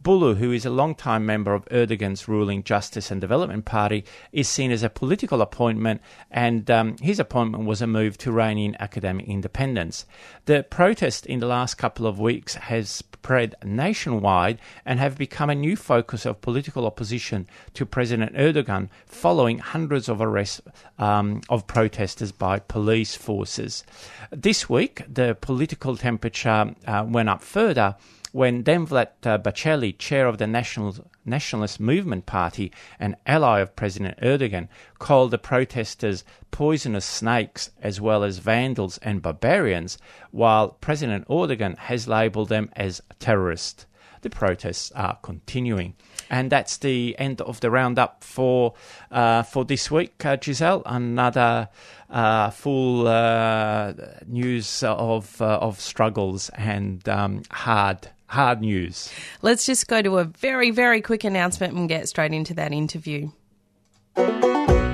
Bulu, 0.01 0.37
who 0.37 0.53
is 0.53 0.65
a 0.65 0.69
long-time 0.69 1.25
member 1.25 1.53
of 1.53 1.65
Erdogan's 1.65 2.25
ruling 2.25 2.63
Justice 2.63 3.11
and 3.11 3.19
Development 3.19 3.65
Party, 3.65 4.05
is 4.31 4.47
seen 4.47 4.71
as 4.71 4.83
a 4.83 4.89
political 4.89 5.41
appointment, 5.41 6.01
and 6.31 6.71
um, 6.71 6.95
his 7.01 7.19
appointment 7.19 7.65
was 7.65 7.81
a 7.81 7.87
move 7.87 8.17
to 8.19 8.31
rein 8.31 8.57
in 8.57 8.77
academic 8.79 9.27
independence. 9.27 10.05
The 10.45 10.63
protest 10.63 11.25
in 11.25 11.39
the 11.39 11.47
last 11.47 11.75
couple 11.75 12.07
of 12.07 12.17
weeks 12.17 12.55
has 12.55 12.89
spread 12.89 13.53
nationwide 13.63 14.57
and 14.85 14.99
have 14.99 15.17
become 15.17 15.51
a 15.51 15.55
new 15.55 15.75
focus 15.81 16.25
of 16.25 16.41
political 16.41 16.85
opposition 16.85 17.47
to 17.73 17.85
President 17.85 18.33
Erdogan 18.35 18.89
following 19.05 19.59
hundreds 19.59 20.07
of 20.07 20.21
arrests 20.21 20.61
um, 20.97 21.41
of 21.49 21.67
protesters 21.67 22.31
by 22.31 22.59
police 22.59 23.15
forces. 23.15 23.83
This 24.31 24.69
week, 24.69 25.03
the 25.11 25.35
political 25.39 25.97
temperature 25.97 26.73
uh, 26.85 27.05
went 27.07 27.29
up 27.29 27.41
further 27.41 27.95
when 28.31 28.63
Devlet 28.63 29.09
uh, 29.25 29.91
chair 29.97 30.27
of 30.27 30.37
the 30.37 30.47
National, 30.47 30.95
Nationalist 31.25 31.81
Movement 31.81 32.25
Party 32.25 32.71
an 32.97 33.17
ally 33.25 33.59
of 33.59 33.75
President 33.75 34.17
Erdogan, 34.21 34.69
called 34.99 35.31
the 35.31 35.37
protesters 35.37 36.23
poisonous 36.49 37.05
snakes 37.05 37.71
as 37.81 37.99
well 37.99 38.23
as 38.23 38.37
vandals 38.37 38.97
and 38.99 39.21
barbarians, 39.21 39.97
while 40.31 40.69
President 40.69 41.27
Erdogan 41.27 41.77
has 41.77 42.07
labelled 42.07 42.47
them 42.49 42.69
as 42.75 43.01
terrorists. 43.19 43.85
The 44.21 44.29
protests 44.29 44.91
are 44.93 45.17
continuing. 45.21 45.95
And 46.29 46.51
that's 46.51 46.77
the 46.77 47.15
end 47.19 47.41
of 47.41 47.59
the 47.59 47.69
roundup 47.69 48.23
for 48.23 48.73
uh, 49.11 49.43
for 49.43 49.65
this 49.65 49.91
week, 49.91 50.25
uh, 50.25 50.37
Giselle. 50.41 50.83
Another 50.85 51.69
uh, 52.09 52.51
full 52.51 53.07
uh, 53.07 53.93
news 54.27 54.83
of 54.83 55.41
uh, 55.41 55.57
of 55.57 55.79
struggles 55.79 56.49
and 56.49 57.07
um, 57.09 57.43
hard 57.51 58.09
hard 58.27 58.61
news. 58.61 59.11
Let's 59.41 59.65
just 59.65 59.87
go 59.87 60.01
to 60.01 60.19
a 60.19 60.23
very, 60.23 60.71
very 60.71 61.01
quick 61.01 61.23
announcement 61.23 61.73
and 61.73 61.89
get 61.89 62.07
straight 62.07 62.33
into 62.33 62.53
that 62.53 62.71
interview. 62.71 63.31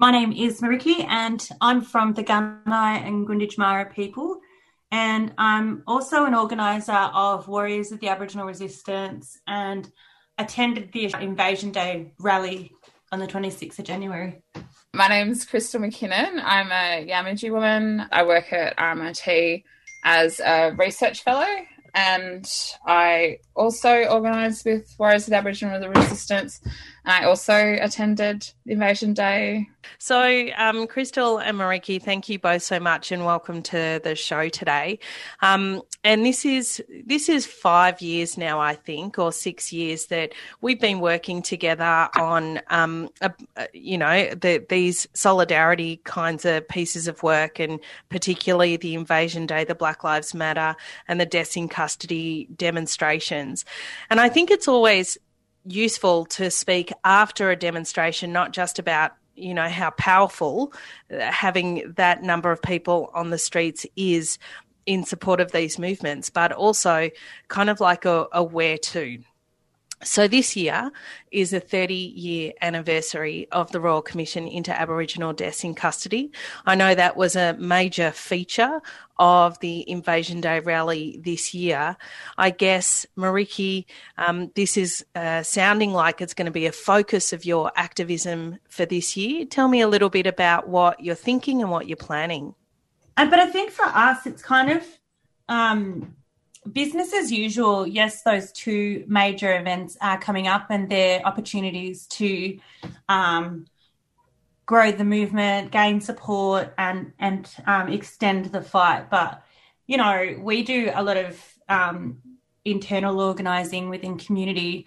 My 0.00 0.10
name 0.10 0.32
is 0.32 0.62
Meriki, 0.62 1.04
and 1.06 1.46
I'm 1.60 1.82
from 1.82 2.14
the 2.14 2.24
Gunai 2.24 3.06
and 3.06 3.28
Gunditjmara 3.28 3.92
people. 3.92 4.40
And 4.90 5.34
I'm 5.36 5.82
also 5.86 6.24
an 6.24 6.34
organiser 6.34 6.90
of 6.94 7.48
Warriors 7.48 7.92
of 7.92 8.00
the 8.00 8.08
Aboriginal 8.08 8.46
Resistance 8.46 9.38
and 9.46 9.92
attended 10.38 10.90
the 10.92 11.14
Invasion 11.20 11.70
Day 11.70 12.14
rally 12.18 12.72
on 13.12 13.18
the 13.18 13.26
26th 13.26 13.78
of 13.78 13.84
January. 13.84 14.42
My 14.94 15.08
name's 15.08 15.44
Crystal 15.44 15.82
McKinnon. 15.82 16.40
I'm 16.42 16.72
a 16.72 17.06
Yamatji 17.06 17.52
woman. 17.52 18.06
I 18.10 18.22
work 18.22 18.54
at 18.54 18.78
RMIT 18.78 19.64
as 20.02 20.40
a 20.40 20.70
research 20.78 21.22
fellow 21.22 21.66
and 21.94 22.50
I 22.86 23.38
also 23.54 24.04
organised 24.04 24.64
with 24.64 24.94
Warriors 24.98 25.24
of 25.24 25.30
the 25.30 25.36
Aboriginal 25.36 25.88
Resistance, 25.88 26.60
I 27.04 27.24
also 27.24 27.76
attended 27.80 28.50
Invasion 28.66 29.14
Day. 29.14 29.68
So, 29.98 30.48
um, 30.56 30.86
Crystal 30.86 31.38
and 31.38 31.58
Meriki, 31.58 32.00
thank 32.00 32.28
you 32.28 32.38
both 32.38 32.62
so 32.62 32.78
much, 32.78 33.10
and 33.10 33.24
welcome 33.24 33.62
to 33.62 34.00
the 34.04 34.14
show 34.14 34.48
today. 34.48 34.98
Um, 35.40 35.82
and 36.04 36.24
this 36.24 36.44
is 36.44 36.82
this 37.06 37.28
is 37.28 37.46
five 37.46 38.00
years 38.00 38.36
now, 38.36 38.60
I 38.60 38.74
think, 38.74 39.18
or 39.18 39.32
six 39.32 39.72
years 39.72 40.06
that 40.06 40.32
we've 40.60 40.80
been 40.80 41.00
working 41.00 41.42
together 41.42 42.08
on, 42.18 42.60
um, 42.68 43.08
a, 43.22 43.32
you 43.72 43.96
know, 43.96 44.30
the, 44.34 44.64
these 44.68 45.08
solidarity 45.14 46.00
kinds 46.04 46.44
of 46.44 46.68
pieces 46.68 47.08
of 47.08 47.22
work, 47.22 47.58
and 47.58 47.80
particularly 48.10 48.76
the 48.76 48.94
Invasion 48.94 49.46
Day, 49.46 49.64
the 49.64 49.74
Black 49.74 50.04
Lives 50.04 50.34
Matter, 50.34 50.76
and 51.08 51.20
the 51.20 51.26
Deaths 51.26 51.56
in 51.56 51.68
Custody 51.68 52.48
demonstrations. 52.56 53.64
And 54.10 54.20
I 54.20 54.28
think 54.28 54.50
it's 54.50 54.68
always 54.68 55.18
useful 55.64 56.24
to 56.26 56.50
speak 56.50 56.92
after 57.04 57.50
a 57.50 57.56
demonstration, 57.56 58.32
not 58.32 58.52
just 58.52 58.78
about 58.78 59.12
you 59.36 59.54
know 59.54 59.68
how 59.68 59.90
powerful 59.90 60.72
uh, 61.10 61.18
having 61.30 61.92
that 61.96 62.22
number 62.22 62.52
of 62.52 62.60
people 62.60 63.10
on 63.14 63.30
the 63.30 63.38
streets 63.38 63.86
is 63.96 64.38
in 64.86 65.04
support 65.04 65.40
of 65.40 65.52
these 65.52 65.78
movements, 65.78 66.30
but 66.30 66.52
also 66.52 67.10
kind 67.48 67.70
of 67.70 67.80
like 67.80 68.04
a, 68.04 68.26
a 68.32 68.42
where 68.42 68.78
to. 68.78 69.22
So 70.02 70.26
this 70.26 70.56
year 70.56 70.90
is 71.30 71.50
the 71.50 71.60
30 71.60 71.94
year 71.94 72.52
anniversary 72.62 73.46
of 73.52 73.70
the 73.70 73.80
Royal 73.80 74.00
Commission 74.00 74.48
into 74.48 74.72
Aboriginal 74.72 75.34
Deaths 75.34 75.62
in 75.62 75.74
Custody. 75.74 76.32
I 76.64 76.74
know 76.74 76.94
that 76.94 77.18
was 77.18 77.36
a 77.36 77.52
major 77.58 78.10
feature 78.10 78.80
of 79.18 79.58
the 79.60 79.88
Invasion 79.90 80.40
Day 80.40 80.60
rally 80.60 81.20
this 81.22 81.52
year. 81.52 81.98
I 82.38 82.48
guess, 82.48 83.04
Meriki, 83.18 83.84
um, 84.16 84.50
this 84.54 84.78
is 84.78 85.04
uh, 85.14 85.42
sounding 85.42 85.92
like 85.92 86.22
it's 86.22 86.32
going 86.32 86.46
to 86.46 86.52
be 86.52 86.64
a 86.64 86.72
focus 86.72 87.34
of 87.34 87.44
your 87.44 87.70
activism 87.76 88.58
for 88.70 88.86
this 88.86 89.18
year. 89.18 89.44
Tell 89.44 89.68
me 89.68 89.82
a 89.82 89.88
little 89.88 90.08
bit 90.08 90.26
about 90.26 90.66
what 90.66 91.00
you're 91.04 91.14
thinking 91.14 91.60
and 91.60 91.70
what 91.70 91.86
you're 91.86 91.98
planning. 91.98 92.54
Uh, 93.18 93.28
but 93.28 93.38
I 93.38 93.46
think 93.46 93.70
for 93.70 93.84
us, 93.84 94.26
it's 94.26 94.42
kind 94.42 94.70
of 94.70 94.82
um, 95.50 96.16
business 96.70 97.12
as 97.14 97.32
usual, 97.32 97.86
yes, 97.86 98.22
those 98.22 98.52
two 98.52 99.04
major 99.06 99.58
events 99.58 99.96
are 100.00 100.18
coming 100.18 100.46
up 100.46 100.66
and 100.70 100.88
they're 100.88 101.24
opportunities 101.24 102.06
to 102.08 102.58
um, 103.08 103.66
grow 104.66 104.92
the 104.92 105.04
movement, 105.04 105.72
gain 105.72 106.00
support, 106.00 106.74
and 106.78 107.12
and 107.18 107.48
um, 107.66 107.88
extend 107.88 108.46
the 108.46 108.62
fight. 108.62 109.10
But 109.10 109.42
you 109.86 109.96
know, 109.96 110.36
we 110.40 110.62
do 110.62 110.90
a 110.94 111.02
lot 111.02 111.16
of 111.16 111.42
um, 111.68 112.18
internal 112.64 113.20
organising 113.20 113.88
within 113.88 114.18
community, 114.18 114.86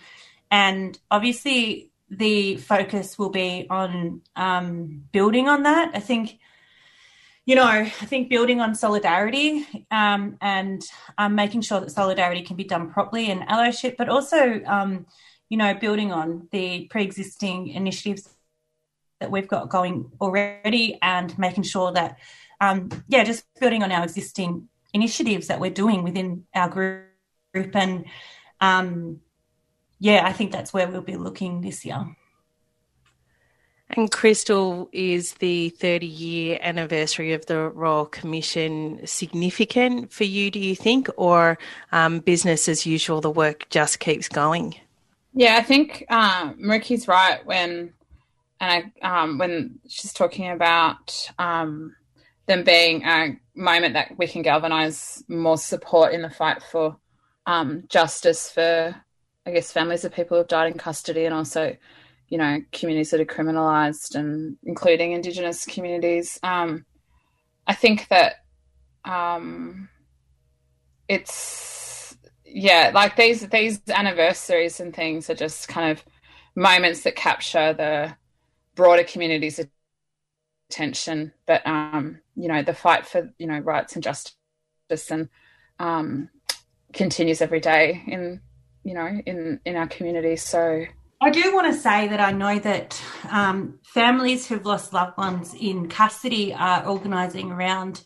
and 0.52 0.98
obviously 1.10 1.92
the 2.10 2.58
focus 2.58 3.18
will 3.18 3.30
be 3.30 3.66
on 3.70 4.22
um, 4.36 5.04
building 5.12 5.50
on 5.50 5.64
that. 5.64 5.92
I 5.94 6.00
think 6.00 6.38
you 7.46 7.56
know, 7.56 7.66
I 7.66 7.90
think 7.90 8.30
building 8.30 8.62
on 8.62 8.74
solidarity 8.74 9.66
um, 9.92 10.38
and 10.42 10.82
um, 11.18 11.36
making 11.36 11.62
sure 11.62 11.82
that 11.82 11.92
solidarity 11.92 12.42
can 12.42 12.56
be 12.56 12.64
done 12.64 12.90
properly 12.90 13.30
and 13.30 13.42
allyship, 13.42 13.98
but 13.98 14.08
also, 14.08 14.62
um, 14.66 15.06
you 15.50 15.58
know, 15.58 15.74
building 15.74 16.14
on 16.14 16.48
the 16.52 16.88
pre-existing 16.90 17.68
initiatives 17.68 18.30
that 19.20 19.30
we've 19.30 19.48
got 19.48 19.70
going 19.70 20.10
already 20.22 20.98
and 21.02 21.38
making 21.38 21.64
sure 21.64 21.92
that, 21.92 22.18
um, 22.62 22.90
yeah, 23.08 23.24
just 23.24 23.46
building 23.60 23.84
on 23.84 23.92
our 23.92 24.04
existing 24.04 24.70
initiatives 24.94 25.48
that 25.48 25.60
we're 25.60 25.72
doing 25.72 26.04
within 26.04 26.46
our 26.56 26.70
group 26.70 27.76
and 27.76 28.06
um, 28.62 29.20
yeah, 30.00 30.26
I 30.26 30.34
think 30.34 30.52
that's 30.52 30.74
where 30.74 30.88
we'll 30.88 31.02
be 31.02 31.18
looking 31.18 31.62
this 31.62 31.86
year. 31.86 32.16
And 33.96 34.12
Crystal, 34.12 34.90
is 34.92 35.34
the 35.34 35.70
30 35.70 36.08
year 36.08 36.58
anniversary 36.62 37.34
of 37.34 37.46
the 37.46 37.70
Royal 37.70 38.08
Commission 38.08 39.06
significant 39.06 40.12
for 40.12 40.24
you, 40.24 40.50
do 40.50 40.60
you 40.60 40.76
think, 40.76 41.10
or 41.16 41.60
um, 41.92 42.20
business 42.20 42.68
as 42.68 42.88
usual, 42.88 43.22
the 43.22 43.30
work 43.30 43.70
just 43.70 44.00
keeps 44.00 44.28
going? 44.28 44.76
Yeah, 45.34 45.58
I 45.58 45.62
think 45.62 46.06
um, 46.10 46.56
Meriki's 46.60 47.08
right 47.08 47.46
when, 47.46 47.94
and 48.60 48.92
I, 49.04 49.24
um, 49.24 49.38
when 49.38 49.80
she's 49.88 50.14
talking 50.14 50.50
about 50.50 51.30
um, 51.38 51.96
them 52.48 52.64
being 52.64 53.04
a 53.04 53.38
moment 53.54 53.94
that 53.94 54.18
we 54.18 54.28
can 54.28 54.42
galvanise 54.42 55.24
more 55.28 55.58
support 55.58 56.14
in 56.14 56.24
the 56.24 56.32
fight 56.32 56.64
for 56.64 56.98
um, 57.46 57.84
justice 57.90 58.50
for, 58.50 58.96
I 59.46 59.52
guess, 59.52 59.72
families 59.72 60.04
of 60.04 60.14
people 60.14 60.38
who've 60.38 60.48
died 60.48 60.72
in 60.72 60.80
custody 60.80 61.26
and 61.26 61.36
also 61.36 61.76
you 62.34 62.40
know 62.40 62.60
communities 62.72 63.12
that 63.12 63.22
are 63.22 63.26
criminalized 63.26 64.16
and 64.16 64.58
including 64.64 65.12
indigenous 65.12 65.68
communities. 65.68 66.40
Um, 66.42 66.84
i 67.68 67.74
think 67.76 68.08
that 68.08 68.38
um, 69.06 69.88
it's 71.08 72.18
yeah 72.44 72.90
like 72.92 73.16
these 73.16 73.48
these 73.50 73.80
anniversaries 73.88 74.80
and 74.80 74.96
things 74.96 75.30
are 75.30 75.36
just 75.36 75.68
kind 75.68 75.92
of 75.92 76.04
moments 76.56 77.04
that 77.04 77.16
capture 77.16 77.72
the 77.74 78.16
broader 78.74 79.04
community's 79.04 79.60
attention 80.72 81.32
but 81.46 81.62
um, 81.68 82.20
you 82.36 82.48
know 82.48 82.64
the 82.64 82.74
fight 82.74 83.06
for 83.06 83.32
you 83.38 83.46
know 83.46 83.60
rights 83.60 83.94
and 83.94 84.04
justice 84.04 85.12
and 85.12 85.30
um, 85.78 86.30
continues 86.94 87.44
every 87.44 87.60
day 87.60 88.02
in 88.08 88.42
you 88.84 88.96
know 88.96 89.08
in 89.26 89.60
in 89.66 89.76
our 89.76 89.88
community. 89.88 90.36
So 90.36 90.86
I 91.24 91.30
do 91.30 91.56
want 91.56 91.74
to 91.74 91.80
say 91.80 92.10
that 92.10 92.20
I 92.20 92.34
know 92.34 92.60
that 92.60 93.02
um, 93.30 93.80
families 93.82 94.46
who've 94.46 94.66
lost 94.66 94.92
loved 94.92 95.18
ones 95.18 95.56
in 95.58 95.88
custody 95.88 96.54
are 96.54 96.86
organising 96.86 97.50
around 97.50 98.04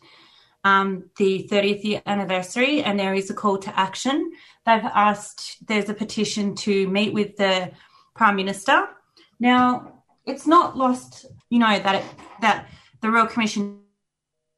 um, 0.62 1.10
the 1.16 1.48
30th 1.50 1.82
year 1.82 2.02
anniversary, 2.06 2.80
and 2.80 2.96
there 2.96 3.14
is 3.14 3.28
a 3.28 3.34
call 3.34 3.58
to 3.58 3.76
action. 3.76 4.30
They've 4.64 4.84
asked, 4.84 5.66
there's 5.66 5.88
a 5.88 5.94
petition 5.94 6.54
to 6.56 6.86
meet 6.86 7.12
with 7.12 7.36
the 7.36 7.72
Prime 8.14 8.36
Minister. 8.36 8.86
Now, 9.40 10.04
it's 10.24 10.46
not 10.46 10.76
lost, 10.76 11.26
you 11.50 11.58
know, 11.58 11.76
that 11.76 11.96
it, 11.96 12.04
that 12.40 12.68
the 13.00 13.10
Royal 13.10 13.26
Commission 13.26 13.80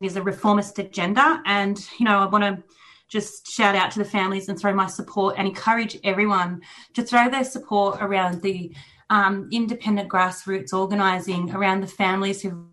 is 0.02 0.16
a 0.16 0.22
reformist 0.22 0.78
agenda, 0.78 1.42
and 1.46 1.82
you 1.98 2.04
know, 2.04 2.18
I 2.18 2.26
want 2.26 2.44
to 2.44 2.62
just 3.10 3.50
shout 3.50 3.74
out 3.74 3.90
to 3.90 3.98
the 3.98 4.04
families 4.04 4.48
and 4.48 4.58
throw 4.58 4.72
my 4.72 4.86
support 4.86 5.34
and 5.36 5.46
encourage 5.46 5.98
everyone 6.04 6.62
to 6.94 7.02
throw 7.02 7.28
their 7.28 7.44
support 7.44 7.98
around 8.00 8.40
the 8.40 8.72
um, 9.10 9.48
independent 9.50 10.08
grassroots 10.08 10.72
organising 10.72 11.50
around 11.50 11.80
the 11.80 11.88
families 11.88 12.40
who've 12.40 12.64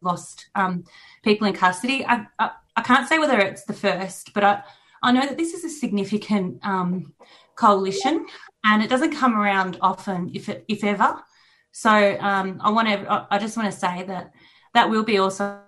lost 0.00 0.46
um, 0.54 0.84
people 1.24 1.46
in 1.46 1.52
custody. 1.52 2.06
I, 2.06 2.26
I, 2.38 2.50
I, 2.76 2.82
can't 2.82 3.08
say 3.08 3.18
whether 3.18 3.38
it's 3.40 3.64
the 3.64 3.72
first, 3.72 4.32
but 4.32 4.44
I, 4.44 4.62
I 5.02 5.10
know 5.10 5.22
that 5.22 5.36
this 5.36 5.52
is 5.52 5.64
a 5.64 5.68
significant 5.68 6.64
um, 6.64 7.12
coalition 7.56 8.26
and 8.64 8.82
it 8.82 8.88
doesn't 8.88 9.16
come 9.16 9.36
around 9.36 9.76
often, 9.80 10.30
if, 10.32 10.48
it, 10.48 10.64
if 10.68 10.84
ever. 10.84 11.20
So 11.72 11.90
um, 12.20 12.60
I 12.62 12.70
want 12.70 12.88
to, 12.88 13.26
I 13.28 13.38
just 13.38 13.56
want 13.56 13.72
to 13.72 13.78
say 13.78 14.04
that 14.04 14.32
that 14.74 14.88
will 14.88 15.02
be 15.02 15.18
also 15.18 15.60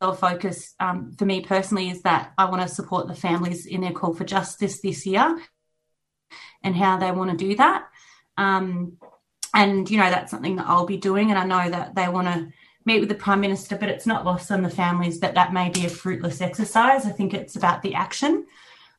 focus 0.00 0.74
um, 0.80 1.12
for 1.18 1.24
me 1.24 1.40
personally 1.40 1.90
is 1.90 2.02
that 2.02 2.32
I 2.38 2.46
want 2.46 2.62
to 2.62 2.68
support 2.68 3.08
the 3.08 3.14
families 3.14 3.66
in 3.66 3.80
their 3.80 3.92
call 3.92 4.14
for 4.14 4.24
justice 4.24 4.80
this 4.80 5.06
year 5.06 5.40
and 6.62 6.76
how 6.76 6.98
they 6.98 7.10
want 7.10 7.30
to 7.30 7.36
do 7.36 7.56
that. 7.56 7.88
Um, 8.36 8.96
and, 9.54 9.90
you 9.90 9.98
know, 9.98 10.10
that's 10.10 10.30
something 10.30 10.56
that 10.56 10.66
I'll 10.66 10.86
be 10.86 10.96
doing. 10.96 11.30
And 11.30 11.38
I 11.38 11.44
know 11.44 11.70
that 11.70 11.94
they 11.94 12.08
want 12.08 12.28
to 12.28 12.48
meet 12.84 13.00
with 13.00 13.08
the 13.08 13.14
Prime 13.14 13.40
Minister, 13.40 13.76
but 13.76 13.88
it's 13.88 14.06
not 14.06 14.24
lost 14.24 14.50
on 14.50 14.62
the 14.62 14.70
families 14.70 15.20
that 15.20 15.34
that 15.34 15.52
may 15.52 15.68
be 15.68 15.86
a 15.86 15.90
fruitless 15.90 16.40
exercise. 16.40 17.04
I 17.04 17.10
think 17.10 17.34
it's 17.34 17.56
about 17.56 17.82
the 17.82 17.94
action. 17.94 18.46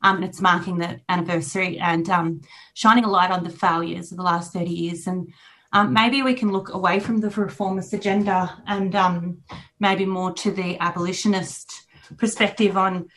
Um, 0.01 0.17
and 0.17 0.25
it's 0.25 0.39
marking 0.41 0.77
the 0.77 1.01
anniversary 1.09 1.77
and 1.77 2.09
um, 2.09 2.41
shining 2.73 3.03
a 3.03 3.09
light 3.09 3.31
on 3.31 3.43
the 3.43 3.49
failures 3.49 4.11
of 4.11 4.17
the 4.17 4.23
last 4.23 4.53
30 4.53 4.69
years 4.69 5.07
and 5.07 5.33
um, 5.71 5.93
maybe 5.93 6.23
we 6.23 6.33
can 6.33 6.51
look 6.51 6.73
away 6.73 6.99
from 6.99 7.19
the 7.19 7.29
reformist 7.29 7.93
agenda 7.93 8.61
and 8.65 8.95
um, 8.95 9.37
maybe 9.79 10.05
more 10.05 10.33
to 10.33 10.51
the 10.51 10.77
abolitionist 10.79 11.85
perspective 12.17 12.75
on 12.75 13.07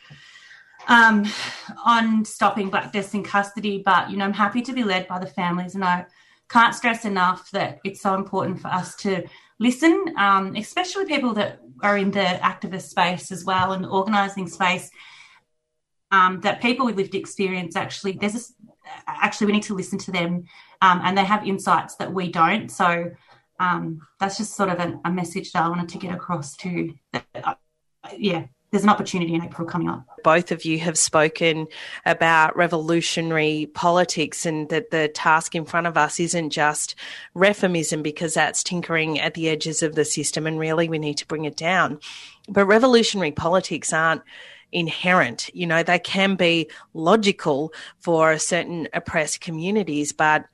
um, 0.87 1.25
on 1.85 2.25
stopping 2.25 2.69
black 2.69 2.91
deaths 2.91 3.13
in 3.13 3.23
custody. 3.23 3.81
But 3.83 4.11
you 4.11 4.17
know, 4.17 4.25
I'm 4.25 4.33
happy 4.33 4.61
to 4.63 4.73
be 4.73 4.83
led 4.83 5.07
by 5.07 5.19
the 5.19 5.25
families, 5.25 5.75
and 5.75 5.83
I 5.83 6.05
can't 6.49 6.75
stress 6.75 7.05
enough 7.05 7.49
that 7.51 7.79
it's 7.83 8.01
so 8.01 8.13
important 8.15 8.59
for 8.59 8.67
us 8.67 8.95
to 8.97 9.23
listen, 9.59 10.13
um, 10.17 10.55
especially 10.55 11.05
people 11.05 11.33
that 11.33 11.59
are 11.81 11.97
in 11.97 12.11
the 12.11 12.19
activist 12.19 12.89
space 12.89 13.31
as 13.31 13.45
well 13.45 13.71
and 13.71 13.85
organising 13.85 14.47
space. 14.47 14.89
Um, 16.11 16.41
that 16.41 16.61
people 16.61 16.85
with 16.85 16.97
lived 16.97 17.15
experience 17.15 17.75
actually 17.75 18.11
there's 18.11 18.35
a, 18.35 18.72
actually 19.07 19.47
we 19.47 19.53
need 19.53 19.63
to 19.63 19.75
listen 19.75 19.97
to 19.99 20.11
them 20.11 20.45
um, 20.81 21.01
and 21.03 21.17
they 21.17 21.25
have 21.25 21.47
insights 21.47 21.95
that 21.95 22.13
we 22.13 22.31
don't. 22.31 22.69
So 22.69 23.11
um, 23.59 24.01
that's 24.19 24.37
just 24.37 24.55
sort 24.55 24.69
of 24.69 24.79
a, 24.79 24.99
a, 25.05 25.11
message 25.11 25.51
that 25.51 25.63
I 25.63 25.69
wanted 25.69 25.89
to 25.89 25.97
get 25.97 26.13
across 26.13 26.55
to. 26.57 26.93
Uh, 27.13 27.53
yeah, 28.17 28.47
there's 28.71 28.83
an 28.83 28.89
opportunity 28.89 29.35
in 29.35 29.43
April 29.43 29.67
coming 29.67 29.87
up. 29.87 30.03
Both 30.23 30.51
of 30.51 30.65
you 30.65 30.79
have 30.79 30.97
spoken 30.97 31.67
about 32.07 32.57
revolutionary 32.57 33.69
politics 33.73 34.47
and 34.47 34.67
that 34.69 34.89
the 34.89 35.07
task 35.09 35.53
in 35.53 35.63
front 35.63 35.85
of 35.85 35.95
us 35.95 36.19
isn't 36.19 36.49
just 36.49 36.95
reformism 37.35 38.01
because 38.01 38.33
that's 38.33 38.63
tinkering 38.63 39.19
at 39.19 39.35
the 39.35 39.47
edges 39.47 39.83
of 39.83 39.93
the 39.93 40.03
system 40.03 40.47
and 40.47 40.59
really 40.59 40.89
we 40.89 40.97
need 40.97 41.19
to 41.19 41.27
bring 41.27 41.45
it 41.45 41.55
down. 41.55 41.99
But 42.49 42.65
revolutionary 42.65 43.31
politics 43.31 43.93
aren't 43.93 44.23
inherent. 44.73 45.49
You 45.53 45.67
know, 45.67 45.83
they 45.83 45.99
can 45.99 46.35
be 46.35 46.69
logical 46.93 47.73
for 47.99 48.37
certain 48.37 48.87
oppressed 48.93 49.41
communities, 49.41 50.11
but 50.11 50.45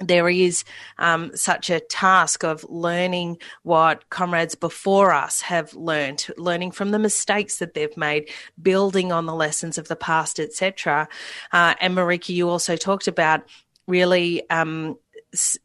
there 0.00 0.28
is 0.28 0.64
um, 0.98 1.30
such 1.36 1.68
a 1.68 1.80
task 1.80 2.42
of 2.42 2.64
learning 2.68 3.36
what 3.62 4.08
comrades 4.08 4.54
before 4.54 5.12
us 5.12 5.42
have 5.42 5.74
learned, 5.74 6.26
learning 6.38 6.70
from 6.70 6.90
the 6.90 6.98
mistakes 6.98 7.58
that 7.58 7.74
they've 7.74 7.96
made, 7.96 8.30
building 8.60 9.12
on 9.12 9.26
the 9.26 9.34
lessons 9.34 9.76
of 9.76 9.88
the 9.88 9.96
past, 9.96 10.40
etc. 10.40 11.06
Uh, 11.52 11.74
and 11.80 11.94
Marika, 11.94 12.30
you 12.30 12.48
also 12.48 12.76
talked 12.76 13.08
about 13.08 13.42
really 13.86 14.48
um, 14.48 14.96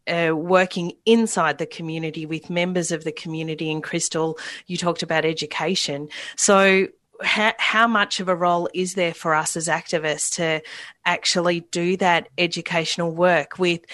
uh, 0.08 0.32
working 0.36 0.94
inside 1.06 1.58
the 1.58 1.66
community 1.66 2.26
with 2.26 2.50
members 2.50 2.92
of 2.92 3.04
the 3.04 3.12
community. 3.12 3.72
And 3.72 3.84
Crystal, 3.84 4.38
you 4.68 4.78
talked 4.78 5.04
about 5.04 5.26
education. 5.26 6.10
So 6.36 6.88
how, 7.22 7.54
how, 7.58 7.88
much 7.88 8.20
of 8.20 8.28
a 8.28 8.36
role 8.36 8.70
is 8.74 8.94
there 8.94 9.14
for 9.14 9.34
us 9.34 9.56
as 9.56 9.68
activists 9.68 10.36
to 10.36 10.62
actually 11.06 11.62
do 11.72 11.98
that 11.98 12.30
educational 12.38 13.12
work 13.12 13.58
with 13.60 13.86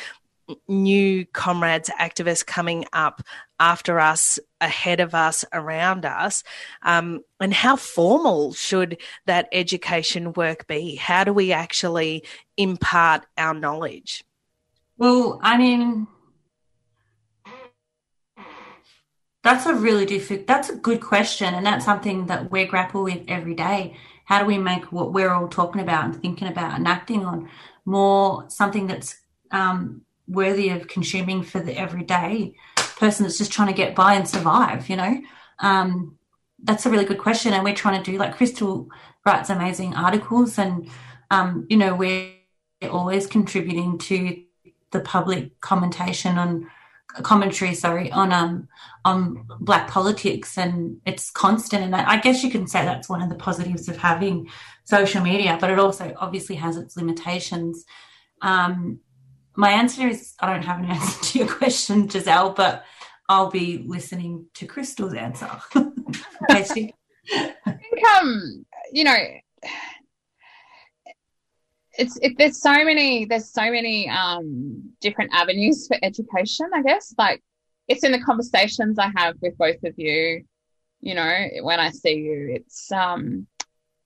new 0.68 1.26
comrades, 1.28 1.90
activists 2.00 2.46
coming 2.46 2.86
up 2.94 3.22
after 3.60 4.00
us, 4.00 4.40
ahead 4.60 5.00
of 5.00 5.14
us, 5.14 5.46
around 5.54 6.06
us? 6.06 6.44
Um, 6.82 7.24
and 7.40 7.54
how 7.54 7.76
formal 7.76 8.54
should 8.54 8.98
that 9.26 9.48
education 9.52 10.34
work 10.34 10.68
be? 10.68 10.96
How 10.96 11.24
do 11.24 11.34
we 11.34 11.52
actually 11.52 12.24
impart 12.58 13.26
our 13.38 13.54
knowledge? 13.54 14.24
Well, 14.98 15.40
I 15.42 15.58
mean, 15.58 16.08
that's 19.44 19.66
a 19.66 19.74
really 19.74 20.06
difficult, 20.06 20.48
that's 20.48 20.70
a 20.70 20.76
good 20.76 21.02
question. 21.02 21.54
And 21.54 21.66
that's 21.66 21.86
something 21.86 22.28
that 22.28 22.52
we 22.52 22.66
grapple 22.66 23.04
with 23.04 23.24
every 23.28 23.56
day. 23.56 23.96
How 24.26 24.40
do 24.40 24.46
we 24.46 24.58
make 24.58 24.92
what 24.92 25.14
we're 25.14 25.32
all 25.32 25.48
talking 25.48 25.82
about 25.82 26.06
and 26.06 26.22
thinking 26.22 26.48
about 26.48 26.76
and 26.78 26.88
acting 26.88 27.26
on 27.26 27.50
more 27.86 28.46
something 28.50 28.88
that's 28.88 29.18
um, 29.52 30.02
worthy 30.28 30.70
of 30.70 30.88
consuming 30.88 31.44
for 31.44 31.60
the 31.60 31.78
everyday 31.78 32.56
person 32.98 33.24
that's 33.24 33.40
just 33.40 33.52
trying 33.52 33.68
to 33.68 33.74
get 33.74 33.96
by 33.96 34.14
and 34.14 34.30
survive, 34.30 34.90
you 34.90 34.96
know? 34.96 35.22
Um, 35.60 36.18
that's 36.64 36.86
a 36.86 36.90
really 36.90 37.06
good 37.06 37.18
question. 37.18 37.54
And 37.54 37.64
we're 37.64 37.74
trying 37.74 38.02
to 38.02 38.12
do, 38.12 38.18
like, 38.18 38.36
Crystal 38.36 38.88
writes 39.26 39.50
amazing 39.50 39.96
articles, 39.96 40.60
and, 40.60 40.88
um, 41.32 41.66
you 41.70 41.78
know, 41.78 41.96
we're 41.96 42.32
always 42.90 43.28
contributing 43.28 43.98
to 43.98 44.44
the 44.92 45.00
public 45.00 45.60
commentation 45.62 46.38
on 46.38 46.70
commentary, 47.24 47.74
sorry, 47.74 48.12
on 48.12 48.32
um 48.32 48.67
on 49.04 49.45
black 49.60 49.89
politics, 49.89 50.58
and 50.58 50.97
it's 51.06 51.32
constant. 51.32 51.84
And 51.84 51.95
I 51.95 52.19
guess 52.19 52.43
you 52.43 52.52
can 52.52 52.67
say 52.67 52.84
that's 52.86 53.10
one 53.10 53.21
of 53.21 53.30
the 53.30 53.36
positives 53.36 53.89
of 53.89 53.97
having 53.97 54.50
social 54.84 55.21
media, 55.21 55.58
but 55.60 55.69
it 55.71 55.80
also 55.80 56.13
obviously 56.17 56.56
has 56.56 56.78
its 56.78 56.95
limitations. 56.95 57.86
Um, 58.41 59.00
my 59.56 59.71
answer 59.71 60.08
is 60.08 60.34
I 60.39 60.52
don't 60.52 60.63
have 60.63 60.80
an 60.80 60.86
answer 60.91 61.24
to 61.24 61.39
your 61.39 61.47
question, 61.47 62.10
Giselle, 62.10 62.54
but 62.54 62.86
I'll 63.30 63.50
be 63.52 63.84
listening 63.88 64.47
to 64.56 64.65
Crystal's 64.65 65.13
answer. 65.13 65.50
I 66.50 66.63
think, 66.63 66.93
um, 68.19 68.65
you 68.91 69.04
know, 69.06 69.17
it's 72.02 72.18
it, 72.22 72.38
there's 72.38 72.60
so 72.60 72.74
many 72.90 73.26
there's 73.26 73.50
so 73.50 73.70
many 73.78 74.10
um 74.10 74.82
different 75.02 75.32
avenues 75.34 75.88
for 75.88 75.98
education 76.02 76.68
i 76.74 76.82
guess. 76.82 77.14
Like 77.18 77.42
it's 77.88 78.04
in 78.04 78.12
the 78.12 78.22
conversations 78.22 78.98
i 79.00 79.10
have 79.16 79.36
with 79.42 79.58
both 79.58 79.84
of 79.84 79.94
you 79.98 80.44
you 81.00 81.16
know 81.16 81.34
when 81.62 81.80
i 81.80 81.90
see 81.92 82.16
you. 82.16 82.40
It's 82.58 82.92
um 82.92 83.48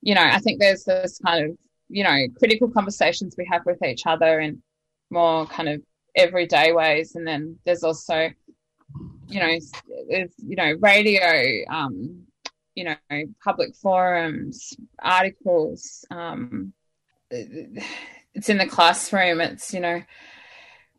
you 0.02 0.14
know 0.16 0.28
i 0.38 0.40
think 0.40 0.60
there's 0.60 0.84
this 0.84 1.20
kind 1.26 1.46
of 1.46 1.58
you 1.90 2.04
know 2.04 2.18
critical 2.38 2.70
conversations 2.70 3.36
we 3.38 3.48
have 3.52 3.66
with 3.66 3.82
each 3.84 4.06
other 4.06 4.40
in 4.40 4.62
more 5.10 5.46
kind 5.48 5.70
of 5.70 5.82
everyday 6.16 6.72
ways. 6.72 7.16
And 7.16 7.28
then 7.28 7.58
there's 7.66 7.84
also 7.84 8.30
you 9.28 9.40
know 9.40 9.58
there's 10.10 10.34
you 10.38 10.56
know 10.56 10.74
radio 10.80 11.64
um 11.70 12.24
you 12.76 12.84
know 12.84 12.96
public 13.44 13.76
forums 13.76 14.74
articles 15.02 16.06
um 16.12 16.74
it's 17.32 18.50
in 18.50 18.58
the 18.58 18.68
classroom 18.68 19.42
it's 19.42 19.74
you 19.74 19.80
know 19.80 20.02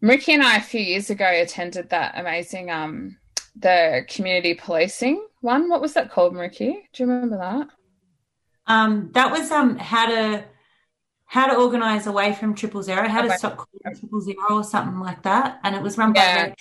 Ricky 0.00 0.34
and 0.34 0.42
I 0.42 0.56
a 0.56 0.62
few 0.62 0.80
years 0.80 1.10
ago 1.10 1.26
attended 1.26 1.90
that 1.90 2.18
amazing 2.18 2.70
um 2.70 3.18
the 3.54 4.04
community 4.08 4.54
policing 4.54 5.24
one 5.40 5.68
what 5.68 5.80
was 5.80 5.94
that 5.94 6.10
called 6.10 6.36
Ricky 6.36 6.88
do 6.92 7.02
you 7.02 7.08
remember 7.08 7.38
that 7.38 7.68
um 8.66 9.10
that 9.14 9.30
was 9.30 9.50
um 9.50 9.76
how 9.76 10.06
to 10.06 10.44
how 11.26 11.46
to 11.46 11.56
organize 11.56 12.06
away 12.06 12.32
from 12.32 12.54
triple 12.54 12.82
zero 12.82 13.08
how 13.08 13.22
to 13.22 13.28
Okay. 13.28 13.36
stop 13.36 13.56
calling 13.56 13.98
triple 13.98 14.20
zero 14.20 14.36
or 14.50 14.64
something 14.64 15.00
like 15.00 15.22
that 15.22 15.60
and 15.64 15.74
it 15.74 15.82
was 15.82 15.96
run 15.98 16.12
Yeah. 16.12 16.48
by 16.48 16.54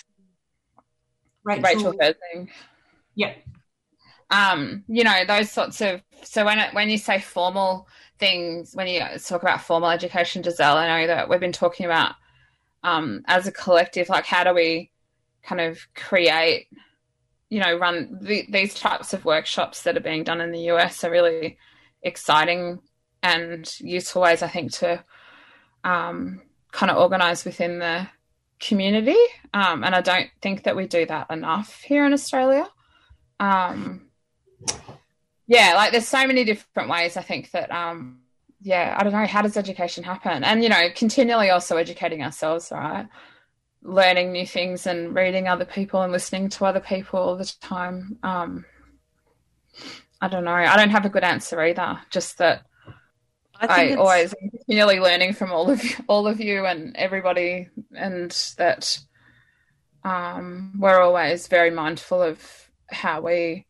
Rachel, 1.44 1.64
Rachel 1.64 1.94
Fersing. 1.94 2.50
Yeah. 3.16 3.34
Um, 4.30 4.84
you 4.88 5.04
know, 5.04 5.24
those 5.26 5.52
sorts 5.52 5.82
of 5.82 6.02
so 6.24 6.46
when 6.46 6.60
it, 6.60 6.74
when 6.74 6.90
you 6.90 6.98
say 6.98 7.20
formal 7.20 7.88
things, 8.18 8.74
when 8.74 8.88
you 8.88 9.02
talk 9.20 9.42
about 9.42 9.62
formal 9.62 9.90
education, 9.90 10.44
Giselle, 10.44 10.78
I 10.78 11.02
know 11.02 11.08
that 11.08 11.30
we've 11.30 11.40
been 11.40 11.52
talking 11.52 11.86
about 11.86 12.16
um, 12.84 13.24
as 13.28 13.48
a 13.48 13.52
collective, 13.52 14.10
like 14.10 14.26
how 14.26 14.44
do 14.44 14.54
we 14.54 14.92
kind 15.44 15.62
of 15.62 15.80
create, 15.96 16.68
you 17.50 17.60
know, 17.60 17.78
run 17.78 18.18
the, 18.22 18.46
these 18.50 18.74
types 18.74 19.14
of 19.14 19.26
workshops 19.26 19.84
that 19.84 19.98
are 19.98 20.02
being 20.02 20.24
done 20.24 20.42
in 20.42 20.52
the 20.52 20.72
US 20.72 21.04
are 21.04 21.12
really 21.12 21.58
exciting 22.02 22.80
and 23.22 23.80
useful 23.80 24.22
ways, 24.22 24.42
I 24.42 24.48
think, 24.48 24.72
to 24.74 25.04
um, 25.84 26.42
kind 26.72 26.92
of 26.92 26.98
organize 26.98 27.46
within 27.46 27.80
the 27.80 28.08
community. 28.60 29.18
Um, 29.54 29.84
and 29.84 29.96
I 29.96 30.02
don't 30.02 30.30
think 30.42 30.64
that 30.64 30.76
we 30.76 30.88
do 30.88 31.06
that 31.06 31.32
enough 31.32 31.82
here 31.82 32.06
in 32.06 32.14
Australia. 32.14 32.68
Um, 33.40 34.05
yeah, 35.48 35.74
like 35.76 35.92
there's 35.92 36.08
so 36.08 36.26
many 36.26 36.44
different 36.44 36.90
ways 36.90 37.18
I 37.18 37.22
think 37.22 37.52
that, 37.52 37.72
um, 37.72 38.20
yeah, 38.62 38.96
I 38.98 39.04
don't 39.04 39.14
know, 39.14 39.26
how 39.26 39.42
does 39.42 39.58
education 39.58 40.04
happen? 40.04 40.44
And, 40.44 40.64
you 40.64 40.70
know, 40.70 40.90
continually 40.96 41.50
also 41.50 41.78
educating 41.78 42.24
ourselves, 42.24 42.72
right? 42.72 43.08
Learning 43.84 44.32
new 44.32 44.48
things 44.48 44.88
and 44.88 45.14
reading 45.14 45.48
other 45.48 45.66
people 45.66 46.02
and 46.02 46.12
listening 46.12 46.50
to 46.50 46.66
other 46.66 46.80
people 46.80 47.20
all 47.20 47.36
the 47.36 47.54
time. 47.62 48.18
Um, 48.24 48.66
I 50.20 50.28
don't 50.28 50.46
know. 50.46 50.52
I 50.52 50.76
don't 50.78 50.90
have 50.90 51.06
a 51.06 51.10
good 51.10 51.24
answer 51.24 51.62
either. 51.62 52.00
Just 52.10 52.40
that 52.40 52.66
I 53.60 53.66
I, 53.66 53.76
think 53.76 53.92
it's- 53.92 54.00
always 54.00 54.34
continually 54.34 55.00
learning 55.00 55.34
from 55.34 55.52
all 55.52 55.70
of 55.70 55.84
you, 55.84 55.96
all 56.08 56.28
of 56.28 56.40
you 56.40 56.66
and 56.66 56.96
everybody, 56.96 57.70
and 57.96 58.32
that 58.58 58.98
um, 60.04 60.74
we're 60.80 61.00
always 61.02 61.48
very 61.48 61.72
mindful 61.72 62.22
of 62.22 62.42
how 62.90 63.22
we 63.22 63.66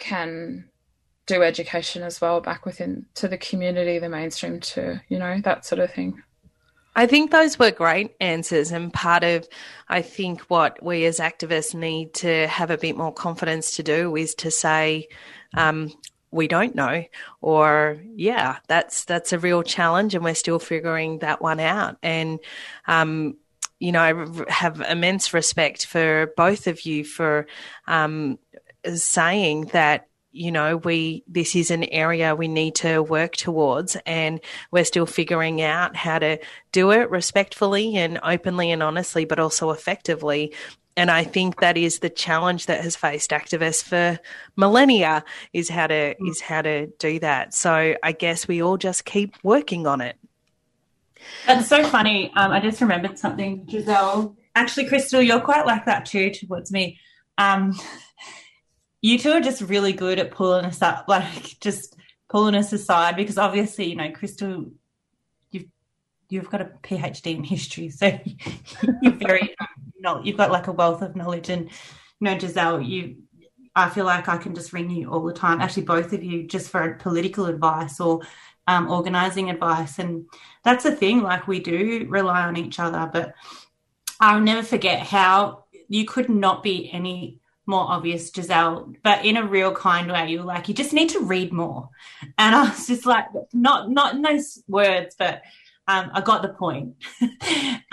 can 0.00 0.68
do 1.26 1.42
education 1.44 2.02
as 2.02 2.20
well 2.20 2.40
back 2.40 2.66
within 2.66 3.06
to 3.14 3.28
the 3.28 3.38
community, 3.38 3.98
the 4.00 4.08
mainstream, 4.08 4.58
too. 4.58 4.98
You 5.08 5.18
know 5.18 5.40
that 5.44 5.64
sort 5.64 5.78
of 5.78 5.92
thing. 5.92 6.22
I 6.96 7.06
think 7.06 7.30
those 7.30 7.58
were 7.58 7.70
great 7.70 8.16
answers, 8.20 8.72
and 8.72 8.92
part 8.92 9.22
of, 9.22 9.48
I 9.88 10.02
think, 10.02 10.40
what 10.42 10.82
we 10.82 11.04
as 11.04 11.20
activists 11.20 11.74
need 11.74 12.14
to 12.14 12.48
have 12.48 12.70
a 12.70 12.78
bit 12.78 12.96
more 12.96 13.12
confidence 13.12 13.76
to 13.76 13.84
do 13.84 14.16
is 14.16 14.34
to 14.36 14.50
say, 14.50 15.08
um, 15.56 15.92
we 16.32 16.48
don't 16.48 16.74
know, 16.74 17.04
or 17.40 18.00
yeah, 18.16 18.58
that's 18.66 19.04
that's 19.04 19.32
a 19.32 19.38
real 19.38 19.62
challenge, 19.62 20.14
and 20.14 20.24
we're 20.24 20.34
still 20.34 20.58
figuring 20.58 21.20
that 21.20 21.40
one 21.40 21.60
out. 21.60 21.96
And 22.02 22.40
um, 22.86 23.36
you 23.80 23.92
know, 23.92 24.00
I 24.00 24.52
have 24.52 24.80
immense 24.80 25.32
respect 25.32 25.86
for 25.86 26.32
both 26.36 26.66
of 26.66 26.84
you 26.84 27.02
for 27.02 27.46
um, 27.86 28.38
saying 28.94 29.66
that 29.66 30.06
you 30.32 30.52
know 30.52 30.76
we 30.76 31.24
this 31.26 31.56
is 31.56 31.70
an 31.70 31.84
area 31.84 32.34
we 32.34 32.48
need 32.48 32.74
to 32.74 33.02
work 33.02 33.36
towards 33.36 33.96
and 34.06 34.40
we're 34.70 34.84
still 34.84 35.06
figuring 35.06 35.60
out 35.60 35.96
how 35.96 36.18
to 36.18 36.38
do 36.72 36.92
it 36.92 37.10
respectfully 37.10 37.96
and 37.96 38.20
openly 38.22 38.70
and 38.70 38.82
honestly 38.82 39.24
but 39.24 39.40
also 39.40 39.70
effectively 39.70 40.54
and 40.96 41.10
i 41.10 41.24
think 41.24 41.60
that 41.60 41.76
is 41.76 41.98
the 41.98 42.08
challenge 42.08 42.66
that 42.66 42.80
has 42.80 42.94
faced 42.94 43.30
activists 43.30 43.82
for 43.82 44.20
millennia 44.54 45.24
is 45.52 45.68
how 45.68 45.88
to 45.88 46.14
is 46.24 46.40
how 46.40 46.62
to 46.62 46.86
do 46.98 47.18
that 47.18 47.52
so 47.52 47.96
i 48.02 48.12
guess 48.12 48.46
we 48.46 48.62
all 48.62 48.76
just 48.76 49.04
keep 49.04 49.34
working 49.42 49.86
on 49.86 50.00
it 50.00 50.16
That's 51.46 51.68
so 51.68 51.84
funny. 51.84 52.32
Um, 52.36 52.50
I 52.50 52.60
just 52.60 52.80
remembered 52.80 53.18
something, 53.18 53.66
Giselle. 53.68 54.36
Actually, 54.54 54.88
Crystal, 54.88 55.22
you're 55.22 55.40
quite 55.40 55.66
like 55.66 55.84
that 55.86 56.06
too 56.06 56.30
towards 56.30 56.72
me. 56.72 56.98
Um, 57.38 57.78
you 59.02 59.18
two 59.18 59.30
are 59.30 59.40
just 59.40 59.62
really 59.62 59.92
good 59.92 60.18
at 60.18 60.30
pulling 60.30 60.64
us 60.64 60.82
up, 60.82 61.04
like 61.08 61.58
just 61.60 61.96
pulling 62.28 62.54
us 62.54 62.72
aside, 62.72 63.16
because 63.16 63.38
obviously, 63.38 63.86
you 63.86 63.96
know, 63.96 64.10
Crystal, 64.10 64.66
you've 65.50 65.66
you've 66.28 66.50
got 66.50 66.60
a 66.60 66.70
PhD 66.82 67.36
in 67.36 67.44
history, 67.44 67.90
so 67.90 68.18
you're 69.02 69.12
very, 69.12 69.54
no, 69.98 70.22
you've 70.22 70.36
got 70.36 70.52
like 70.52 70.66
a 70.66 70.72
wealth 70.72 71.02
of 71.02 71.16
knowledge, 71.16 71.48
and 71.48 71.64
you 71.64 71.70
know, 72.20 72.38
Giselle, 72.38 72.80
you. 72.80 73.16
I 73.76 73.88
feel 73.88 74.04
like 74.04 74.28
I 74.28 74.36
can 74.36 74.52
just 74.52 74.72
ring 74.72 74.90
you 74.90 75.08
all 75.08 75.22
the 75.22 75.32
time. 75.32 75.60
Actually, 75.60 75.84
both 75.84 76.12
of 76.12 76.24
you, 76.24 76.44
just 76.44 76.70
for 76.70 76.94
political 76.94 77.46
advice 77.46 78.00
or 78.00 78.20
um, 78.66 78.90
organizing 78.90 79.48
advice, 79.48 80.00
and 80.00 80.26
that's 80.64 80.82
the 80.82 80.90
thing. 80.90 81.22
Like 81.22 81.46
we 81.46 81.60
do 81.60 82.04
rely 82.08 82.42
on 82.42 82.56
each 82.56 82.80
other, 82.80 83.08
but 83.12 83.32
I'll 84.18 84.40
never 84.40 84.64
forget 84.64 85.06
how 85.06 85.64
you 85.88 86.04
could 86.04 86.28
not 86.28 86.64
be 86.64 86.90
any 86.92 87.38
more 87.66 87.86
obvious, 87.88 88.30
Giselle, 88.34 88.92
but 89.02 89.24
in 89.24 89.36
a 89.36 89.46
real 89.46 89.74
kind 89.74 90.10
way. 90.10 90.30
You 90.30 90.40
were 90.40 90.44
like, 90.44 90.68
you 90.68 90.74
just 90.74 90.92
need 90.92 91.10
to 91.10 91.20
read 91.20 91.52
more, 91.52 91.88
and 92.38 92.54
I 92.54 92.70
was 92.70 92.86
just 92.86 93.06
like, 93.06 93.26
not 93.52 93.90
not 93.90 94.14
in 94.14 94.22
those 94.22 94.62
words, 94.68 95.14
but 95.18 95.42
um, 95.90 96.10
I 96.14 96.20
got 96.20 96.42
the 96.42 96.50
point. 96.50 96.94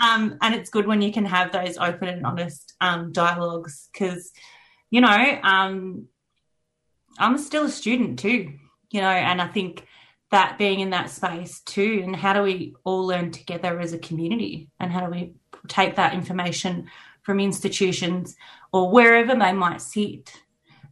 um, 0.00 0.38
and 0.40 0.54
it's 0.54 0.70
good 0.70 0.86
when 0.86 1.02
you 1.02 1.12
can 1.12 1.24
have 1.24 1.52
those 1.52 1.78
open 1.78 2.08
and 2.08 2.24
honest 2.24 2.74
um, 2.80 3.10
dialogues 3.12 3.88
because, 3.92 4.30
you 4.90 5.00
know, 5.00 5.40
um, 5.42 6.06
I'm 7.18 7.38
still 7.38 7.64
a 7.64 7.70
student 7.70 8.20
too, 8.20 8.54
you 8.90 9.00
know, 9.00 9.08
and 9.08 9.42
I 9.42 9.48
think 9.48 9.84
that 10.30 10.58
being 10.58 10.80
in 10.80 10.90
that 10.90 11.10
space 11.10 11.60
too, 11.60 12.02
and 12.04 12.14
how 12.14 12.34
do 12.34 12.42
we 12.42 12.74
all 12.84 13.06
learn 13.06 13.32
together 13.32 13.80
as 13.80 13.92
a 13.92 13.98
community, 13.98 14.68
and 14.78 14.92
how 14.92 15.04
do 15.04 15.10
we 15.10 15.32
take 15.66 15.96
that 15.96 16.14
information 16.14 16.88
from 17.22 17.40
institutions 17.40 18.36
or 18.72 18.90
wherever 18.90 19.34
they 19.34 19.52
might 19.52 19.80
sit 19.80 20.32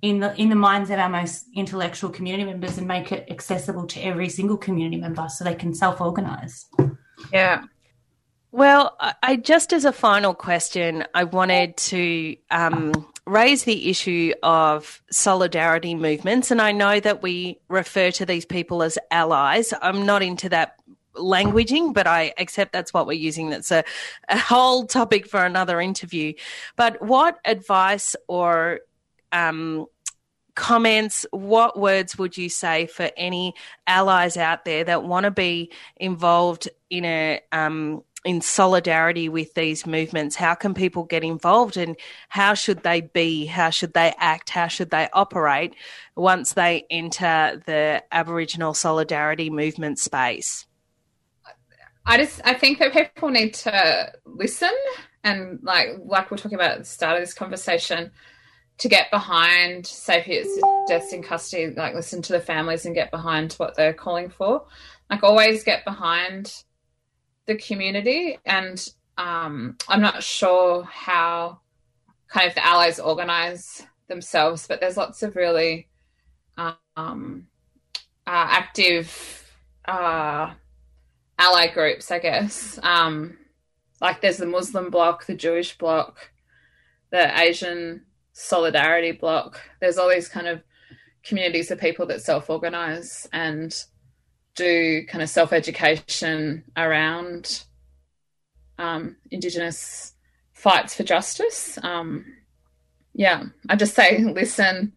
in 0.02 0.20
the 0.20 0.34
in 0.40 0.48
the 0.48 0.56
minds 0.56 0.90
of 0.90 0.98
our 0.98 1.08
most 1.08 1.46
intellectual 1.54 2.10
community 2.10 2.44
members 2.44 2.78
and 2.78 2.86
make 2.86 3.12
it 3.12 3.26
accessible 3.30 3.86
to 3.86 4.00
every 4.00 4.28
single 4.28 4.56
community 4.56 4.96
member 4.96 5.28
so 5.28 5.44
they 5.44 5.54
can 5.54 5.74
self-organize. 5.74 6.66
Yeah. 7.32 7.64
Well, 8.52 8.96
I, 9.22 9.36
just 9.36 9.72
as 9.72 9.84
a 9.84 9.92
final 9.92 10.32
question, 10.32 11.04
I 11.14 11.24
wanted 11.24 11.76
to 11.76 12.36
um, 12.50 12.92
raise 13.26 13.64
the 13.64 13.90
issue 13.90 14.32
of 14.42 15.02
solidarity 15.10 15.94
movements, 15.94 16.50
and 16.50 16.62
I 16.62 16.72
know 16.72 16.98
that 17.00 17.22
we 17.22 17.60
refer 17.68 18.10
to 18.12 18.24
these 18.24 18.46
people 18.46 18.82
as 18.82 18.98
allies. 19.10 19.74
I'm 19.82 20.06
not 20.06 20.22
into 20.22 20.48
that 20.50 20.76
languaging, 21.16 21.94
but 21.94 22.06
I 22.06 22.32
accept 22.38 22.72
that's 22.72 22.94
what 22.94 23.06
we're 23.06 23.14
using. 23.14 23.50
That's 23.50 23.70
a, 23.70 23.84
a 24.28 24.38
whole 24.38 24.86
topic 24.86 25.26
for 25.26 25.44
another 25.44 25.80
interview. 25.80 26.34
But 26.76 27.02
what 27.02 27.38
advice 27.44 28.16
or 28.28 28.80
um, 29.32 29.86
comments, 30.56 31.26
what 31.30 31.78
words 31.78 32.18
would 32.18 32.36
you 32.36 32.48
say 32.48 32.86
for 32.86 33.10
any 33.16 33.54
allies 33.86 34.36
out 34.36 34.64
there 34.64 34.82
that 34.84 35.04
want 35.04 35.24
to 35.24 35.30
be 35.30 35.70
involved 35.96 36.68
in 36.90 37.04
a 37.04 37.40
um, 37.52 38.02
in 38.24 38.40
solidarity 38.40 39.28
with 39.28 39.54
these 39.54 39.86
movements? 39.86 40.34
How 40.34 40.54
can 40.54 40.74
people 40.74 41.04
get 41.04 41.22
involved, 41.22 41.76
and 41.76 41.96
how 42.28 42.54
should 42.54 42.82
they 42.82 43.02
be? 43.02 43.46
How 43.46 43.70
should 43.70 43.92
they 43.92 44.12
act? 44.18 44.50
How 44.50 44.66
should 44.66 44.90
they 44.90 45.08
operate 45.12 45.74
once 46.16 46.54
they 46.54 46.86
enter 46.90 47.62
the 47.66 48.02
Aboriginal 48.10 48.74
solidarity 48.74 49.50
movement 49.50 50.00
space? 50.00 50.66
I 52.06 52.18
just 52.18 52.40
I 52.44 52.54
think 52.54 52.78
that 52.78 52.92
people 52.92 53.30
need 53.30 53.54
to 53.54 54.12
listen 54.24 54.72
and 55.24 55.58
like 55.62 55.88
like 56.04 56.30
we're 56.30 56.36
talking 56.36 56.54
about 56.54 56.72
at 56.72 56.78
the 56.78 56.84
start 56.84 57.16
of 57.16 57.22
this 57.22 57.34
conversation 57.34 58.12
to 58.78 58.88
get 58.88 59.10
behind 59.10 59.86
say 59.86 60.20
if 60.20 60.28
it's 60.28 60.60
deaths 60.86 61.12
in 61.12 61.22
custody 61.22 61.74
like 61.74 61.94
listen 61.94 62.22
to 62.22 62.32
the 62.32 62.40
families 62.40 62.86
and 62.86 62.94
get 62.94 63.10
behind 63.10 63.54
what 63.54 63.74
they're 63.74 63.92
calling 63.92 64.28
for. 64.28 64.66
Like 65.10 65.22
always 65.22 65.64
get 65.64 65.84
behind 65.84 66.52
the 67.46 67.56
community, 67.56 68.38
and 68.44 68.84
um, 69.16 69.76
I'm 69.88 70.00
not 70.00 70.22
sure 70.22 70.82
how 70.82 71.60
kind 72.28 72.48
of 72.48 72.54
the 72.54 72.66
allies 72.66 72.98
organize 72.98 73.86
themselves, 74.08 74.66
but 74.66 74.80
there's 74.80 74.96
lots 74.96 75.22
of 75.22 75.36
really 75.36 75.88
um, 76.96 77.46
uh, 78.26 78.46
active 78.50 79.48
uh, 79.84 80.52
ally 81.38 81.68
groups, 81.68 82.10
I 82.10 82.18
guess. 82.18 82.78
Um, 82.82 83.36
like 84.00 84.20
there's 84.20 84.36
the 84.36 84.46
Muslim 84.46 84.90
bloc, 84.90 85.26
the 85.26 85.34
Jewish 85.34 85.76
bloc, 85.78 86.30
the 87.10 87.40
Asian 87.40 88.04
solidarity 88.32 89.12
bloc. 89.12 89.60
There's 89.80 89.98
all 89.98 90.10
these 90.10 90.28
kind 90.28 90.46
of 90.46 90.62
communities 91.22 91.70
of 91.70 91.80
people 91.80 92.06
that 92.06 92.22
self 92.22 92.50
organize 92.50 93.26
and 93.32 93.74
do 94.54 95.04
kind 95.06 95.22
of 95.22 95.28
self 95.28 95.52
education 95.52 96.64
around 96.76 97.64
um, 98.78 99.16
Indigenous 99.30 100.12
fights 100.52 100.94
for 100.94 101.02
justice. 101.04 101.78
Um, 101.82 102.24
yeah, 103.14 103.44
I 103.68 103.76
just 103.76 103.94
say 103.94 104.18
listen, 104.24 104.92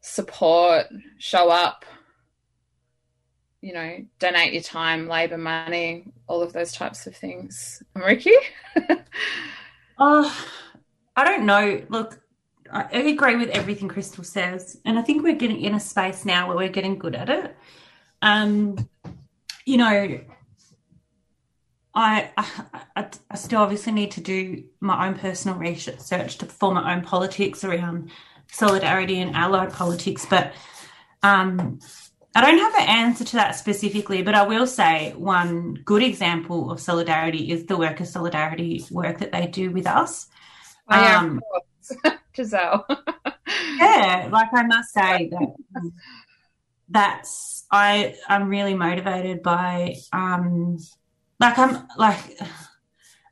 support, 0.00 0.86
show 1.18 1.48
up, 1.50 1.84
you 3.62 3.72
know, 3.72 4.04
donate 4.18 4.52
your 4.52 4.62
time, 4.62 5.08
labor, 5.08 5.38
money, 5.38 6.12
all 6.26 6.42
of 6.42 6.52
those 6.52 6.72
types 6.72 7.06
of 7.06 7.16
things. 7.16 7.82
Ricky? 7.94 8.34
oh, 9.98 10.46
I 11.16 11.24
don't 11.24 11.46
know. 11.46 11.82
Look, 11.88 12.20
I 12.70 12.82
agree 12.90 13.36
with 13.36 13.50
everything 13.50 13.88
Crystal 13.88 14.24
says, 14.24 14.80
and 14.84 14.98
I 14.98 15.02
think 15.02 15.22
we're 15.22 15.36
getting 15.36 15.60
in 15.60 15.74
a 15.74 15.80
space 15.80 16.24
now 16.24 16.48
where 16.48 16.56
we're 16.56 16.68
getting 16.70 16.98
good 16.98 17.14
at 17.14 17.30
it. 17.30 17.56
Um, 18.20 18.88
you 19.64 19.76
know, 19.76 20.20
I, 21.94 22.30
I, 22.96 23.06
I 23.30 23.36
still 23.36 23.60
obviously 23.60 23.92
need 23.92 24.10
to 24.12 24.20
do 24.20 24.64
my 24.80 25.06
own 25.06 25.14
personal 25.14 25.58
research 25.58 26.38
to 26.38 26.46
form 26.46 26.74
my 26.74 26.94
own 26.94 27.02
politics 27.02 27.62
around 27.62 28.10
solidarity 28.50 29.20
and 29.20 29.36
allied 29.36 29.72
politics, 29.72 30.26
but 30.28 30.54
um, 31.22 31.78
I 32.34 32.40
don't 32.40 32.58
have 32.58 32.74
an 32.74 32.88
answer 32.88 33.24
to 33.24 33.36
that 33.36 33.56
specifically. 33.56 34.22
But 34.22 34.34
I 34.34 34.46
will 34.46 34.66
say 34.66 35.12
one 35.16 35.74
good 35.84 36.02
example 36.02 36.70
of 36.70 36.80
solidarity 36.80 37.50
is 37.50 37.66
the 37.66 37.76
worker 37.76 38.04
solidarity 38.04 38.84
work 38.90 39.18
that 39.18 39.32
they 39.32 39.46
do 39.46 39.70
with 39.70 39.86
us. 39.86 40.28
Oh, 40.88 41.00
yeah, 41.00 41.18
um, 41.18 41.40
Giselle. 42.34 42.86
yeah, 43.78 44.28
like 44.32 44.48
I 44.52 44.62
must 44.64 44.92
say 44.92 45.28
that 45.30 45.92
that's 46.88 47.64
I 47.70 48.16
I'm 48.28 48.48
really 48.48 48.74
motivated 48.74 49.42
by 49.42 49.96
um 50.12 50.78
like 51.40 51.58
I'm 51.58 51.86
like 51.96 52.38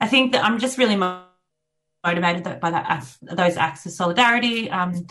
I 0.00 0.08
think 0.08 0.32
that 0.32 0.44
I'm 0.44 0.58
just 0.58 0.78
really 0.78 0.96
motivated 0.96 2.60
by 2.60 2.70
that 2.70 3.06
those 3.22 3.56
acts 3.56 3.84
of 3.86 3.92
solidarity 3.92 4.70
um 4.70 5.06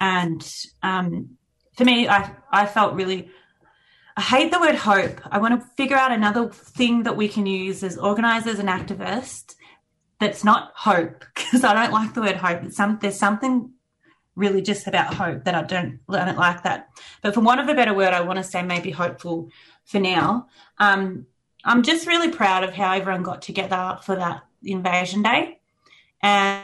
and 0.00 0.50
um 0.82 1.36
for 1.80 1.86
me 1.86 2.06
I 2.08 2.30
I 2.52 2.66
felt 2.66 2.92
really 2.92 3.30
I 4.14 4.20
hate 4.20 4.52
the 4.52 4.60
word 4.60 4.74
hope. 4.74 5.18
I 5.30 5.38
want 5.38 5.58
to 5.58 5.66
figure 5.78 5.96
out 5.96 6.12
another 6.12 6.50
thing 6.50 7.04
that 7.04 7.16
we 7.16 7.26
can 7.26 7.46
use 7.46 7.82
as 7.82 7.96
organizers 7.96 8.58
and 8.58 8.68
activists 8.68 9.54
that's 10.18 10.44
not 10.44 10.72
hope 10.74 11.24
because 11.34 11.64
I 11.64 11.72
don't 11.72 11.92
like 11.92 12.12
the 12.12 12.20
word 12.20 12.36
hope. 12.36 12.70
Some 12.70 12.98
there's 13.00 13.18
something 13.18 13.72
really 14.36 14.60
just 14.60 14.86
about 14.86 15.14
hope 15.14 15.44
that 15.44 15.54
I 15.54 15.62
don't 15.62 16.00
I 16.10 16.26
don't 16.26 16.36
like 16.36 16.62
that. 16.64 16.90
But 17.22 17.32
for 17.32 17.40
want 17.40 17.60
of 17.60 17.68
a 17.70 17.74
better 17.74 17.94
word, 17.94 18.12
I 18.12 18.20
want 18.20 18.36
to 18.36 18.44
say 18.44 18.62
maybe 18.62 18.90
hopeful 18.90 19.48
for 19.86 20.00
now. 20.00 20.48
Um, 20.76 21.26
I'm 21.64 21.82
just 21.82 22.06
really 22.06 22.30
proud 22.30 22.62
of 22.62 22.74
how 22.74 22.92
everyone 22.92 23.22
got 23.22 23.40
together 23.40 23.98
for 24.02 24.16
that 24.16 24.42
invasion 24.62 25.22
day, 25.22 25.60
and 26.22 26.62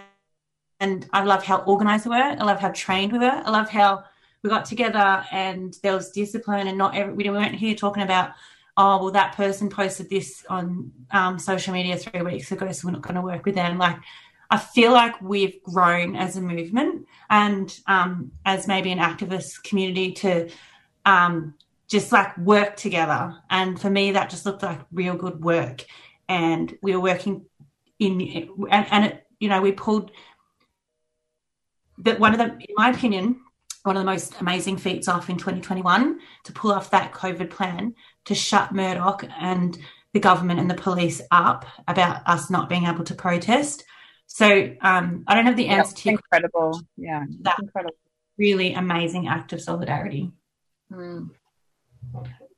and 0.78 1.08
I 1.10 1.24
love 1.24 1.42
how 1.42 1.64
organised 1.66 2.04
we 2.04 2.10
were. 2.10 2.16
I 2.16 2.44
love 2.44 2.60
how 2.60 2.70
trained 2.70 3.12
we 3.12 3.18
were. 3.18 3.42
I 3.46 3.50
love 3.50 3.70
how 3.70 4.04
we 4.42 4.50
got 4.50 4.64
together 4.64 5.24
and 5.32 5.76
there 5.82 5.94
was 5.94 6.10
discipline 6.10 6.68
and 6.68 6.78
not 6.78 6.96
every, 6.96 7.12
we 7.14 7.28
weren't 7.30 7.54
here 7.54 7.74
talking 7.74 8.02
about 8.02 8.30
oh 8.76 9.02
well 9.02 9.10
that 9.10 9.34
person 9.34 9.68
posted 9.68 10.08
this 10.10 10.44
on 10.48 10.92
um, 11.10 11.38
social 11.38 11.72
media 11.72 11.96
three 11.96 12.22
weeks 12.22 12.52
ago 12.52 12.70
so 12.72 12.86
we're 12.86 12.92
not 12.92 13.02
going 13.02 13.14
to 13.14 13.22
work 13.22 13.44
with 13.44 13.54
them. 13.54 13.78
Like 13.78 13.98
i 14.48 14.56
feel 14.56 14.92
like 14.92 15.20
we've 15.20 15.60
grown 15.64 16.14
as 16.14 16.36
a 16.36 16.40
movement 16.40 17.06
and 17.30 17.78
um, 17.86 18.30
as 18.44 18.68
maybe 18.68 18.92
an 18.92 18.98
activist 18.98 19.62
community 19.64 20.12
to 20.12 20.48
um, 21.04 21.54
just 21.88 22.12
like 22.12 22.36
work 22.38 22.76
together. 22.76 23.36
And 23.50 23.80
for 23.80 23.90
me 23.90 24.12
that 24.12 24.30
just 24.30 24.46
looked 24.46 24.62
like 24.62 24.80
real 24.92 25.14
good 25.14 25.42
work. 25.42 25.84
And 26.28 26.76
we 26.82 26.94
were 26.94 27.00
working 27.00 27.46
in 27.98 28.20
and, 28.70 28.86
and 28.90 29.04
it 29.06 29.26
you 29.40 29.48
know 29.48 29.60
we 29.60 29.72
pulled 29.72 30.10
that 31.98 32.20
one 32.20 32.32
of 32.32 32.38
the 32.38 32.44
in 32.46 32.74
my 32.76 32.90
opinion 32.90 33.40
one 33.86 33.96
of 33.96 34.02
the 34.02 34.10
most 34.10 34.34
amazing 34.40 34.76
feats 34.76 35.08
off 35.08 35.30
in 35.30 35.36
2021 35.36 36.18
to 36.44 36.52
pull 36.52 36.72
off 36.72 36.90
that 36.90 37.12
COVID 37.12 37.50
plan 37.50 37.94
to 38.24 38.34
shut 38.34 38.72
Murdoch 38.72 39.24
and 39.38 39.78
the 40.12 40.20
government 40.20 40.58
and 40.58 40.70
the 40.70 40.74
police 40.74 41.22
up 41.30 41.64
about 41.86 42.22
us 42.26 42.50
not 42.50 42.68
being 42.68 42.86
able 42.86 43.04
to 43.04 43.14
protest. 43.14 43.84
So 44.26 44.74
um, 44.80 45.24
I 45.26 45.34
don't 45.34 45.46
have 45.46 45.56
the 45.56 45.68
answer 45.68 45.94
to 45.94 46.08
incredible. 46.10 46.80
Yeah, 46.96 47.24
that 47.42 47.58
incredible. 47.60 47.96
Really 48.38 48.74
amazing 48.74 49.28
act 49.28 49.52
of 49.52 49.60
solidarity. 49.60 50.32
Mm. 50.92 51.30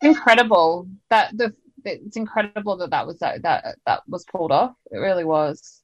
Incredible 0.00 0.88
that 1.10 1.36
the 1.36 1.54
it's 1.84 2.16
incredible 2.16 2.76
that 2.78 2.90
that 2.90 3.06
was 3.06 3.18
that 3.18 3.42
that 3.42 3.76
that 3.86 4.02
was 4.08 4.24
pulled 4.24 4.52
off. 4.52 4.74
It 4.90 4.96
really 4.96 5.24
was. 5.24 5.82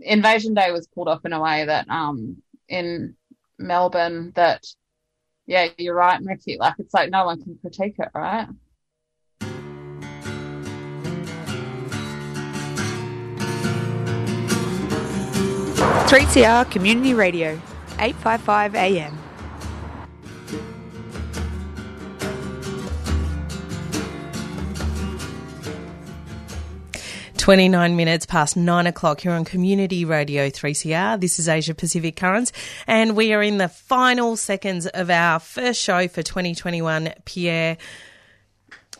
Invasion 0.00 0.54
Day 0.54 0.70
was 0.70 0.86
pulled 0.86 1.08
off 1.08 1.24
in 1.24 1.32
a 1.32 1.40
way 1.40 1.64
that 1.64 1.88
um 1.88 2.42
in 2.68 3.16
Melbourne 3.58 4.32
that 4.34 4.64
yeah, 5.46 5.68
you're 5.78 5.94
right, 5.94 6.20
Ricky. 6.22 6.58
Like 6.58 6.74
it's 6.78 6.92
like 6.92 7.10
no 7.10 7.24
one 7.24 7.42
can 7.42 7.58
critique 7.62 7.96
it, 7.98 8.10
right? 8.14 8.48
3CR 16.08 16.70
Community 16.70 17.12
Radio, 17.12 17.60
855 17.98 18.74
AM. 18.74 19.27
29 27.48 27.96
minutes 27.96 28.26
past 28.26 28.58
9 28.58 28.86
o'clock 28.86 29.22
here 29.22 29.32
on 29.32 29.42
Community 29.42 30.04
Radio 30.04 30.50
3CR. 30.50 31.18
This 31.18 31.38
is 31.38 31.48
Asia 31.48 31.74
Pacific 31.74 32.14
Currents, 32.14 32.52
and 32.86 33.16
we 33.16 33.32
are 33.32 33.42
in 33.42 33.56
the 33.56 33.70
final 33.70 34.36
seconds 34.36 34.86
of 34.86 35.08
our 35.08 35.40
first 35.40 35.80
show 35.80 36.08
for 36.08 36.22
2021. 36.22 37.14
Pierre. 37.24 37.78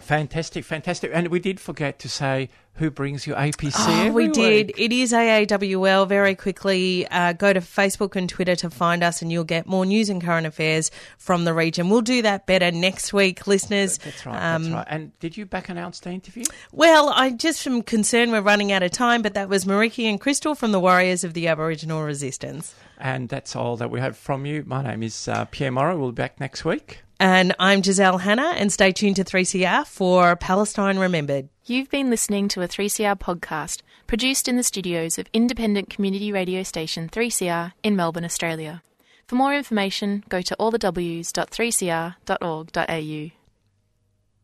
Fantastic, 0.09 0.65
fantastic. 0.65 1.11
And 1.13 1.29
we 1.29 1.39
did 1.39 1.61
forget 1.61 1.99
to 1.99 2.09
say 2.09 2.49
who 2.77 2.91
brings 2.91 3.27
you 3.27 3.35
APC. 3.35 3.75
Oh, 4.09 4.13
we 4.13 4.29
did. 4.29 4.73
It 4.79 4.91
is 4.91 5.13
AAWL. 5.13 6.09
Very 6.09 6.35
quickly, 6.35 7.07
uh, 7.11 7.35
go 7.35 7.53
to 7.53 7.61
Facebook 7.61 8.17
and 8.17 8.27
Twitter 8.27 8.57
to 8.57 8.71
find 8.71 9.05
us, 9.05 9.21
and 9.21 9.31
you'll 9.31 9.45
get 9.45 9.67
more 9.67 9.85
news 9.85 10.09
and 10.09 10.23
current 10.25 10.47
affairs 10.47 10.91
from 11.19 11.45
the 11.45 11.53
region. 11.53 11.91
We'll 11.91 12.01
do 12.01 12.23
that 12.23 12.47
better 12.47 12.71
next 12.71 13.13
week, 13.13 13.47
listeners. 13.47 13.99
That's 13.99 14.25
right. 14.25 14.55
Um, 14.55 14.63
that's 14.63 14.75
right. 14.77 14.87
And 14.89 15.19
did 15.19 15.37
you 15.37 15.45
back 15.45 15.69
announce 15.69 16.01
the 16.01 16.09
interview? 16.09 16.45
Well, 16.73 17.11
I 17.11 17.31
just 17.31 17.63
from 17.63 17.83
concern 17.83 18.31
we're 18.31 18.41
running 18.41 18.73
out 18.73 18.83
of 18.83 18.93
time, 18.93 19.21
but 19.21 19.35
that 19.35 19.51
was 19.51 19.67
Meriki 19.67 20.05
and 20.05 20.19
Crystal 20.19 20.55
from 20.55 20.73
the 20.73 20.81
Warriors 20.81 21.23
of 21.23 21.35
the 21.35 21.49
Aboriginal 21.49 22.03
Resistance. 22.03 22.75
And 22.97 23.29
that's 23.29 23.55
all 23.55 23.77
that 23.77 23.91
we 23.91 24.01
have 24.01 24.17
from 24.17 24.47
you. 24.47 24.65
My 24.67 24.83
name 24.83 25.03
is 25.03 25.29
uh, 25.29 25.45
Pierre 25.45 25.71
Morrow. 25.71 25.99
We'll 25.99 26.13
be 26.13 26.23
back 26.23 26.41
next 26.41 26.65
week. 26.65 27.03
And 27.21 27.53
I'm 27.59 27.83
Giselle 27.83 28.19
Hanna, 28.19 28.53
and 28.57 28.73
stay 28.73 28.93
tuned 28.93 29.17
to 29.17 29.25
3CR 29.25 29.85
for 29.87 30.37
Palestine 30.37 30.99
Remembered. 30.99 31.49
You've 31.67 31.91
been 31.91 32.11
listening 32.11 32.47
to 32.49 32.63
a 32.63 32.69
3CR 32.69 33.19
podcast 33.19 33.81
produced 34.07 34.47
in 34.47 34.57
the 34.57 34.63
studios 34.63 35.19
of 35.19 35.27
independent 35.33 35.91
community 35.91 36.31
radio 36.31 36.63
station 36.63 37.09
3CR 37.09 37.73
in 37.83 37.97
Melbourne, 37.97 38.25
Australia. 38.25 38.85
For 39.27 39.35
more 39.35 39.53
information, 39.55 40.23
go 40.29 40.43
to 40.43 40.55
allthews.3cr.org.au. 40.61 43.38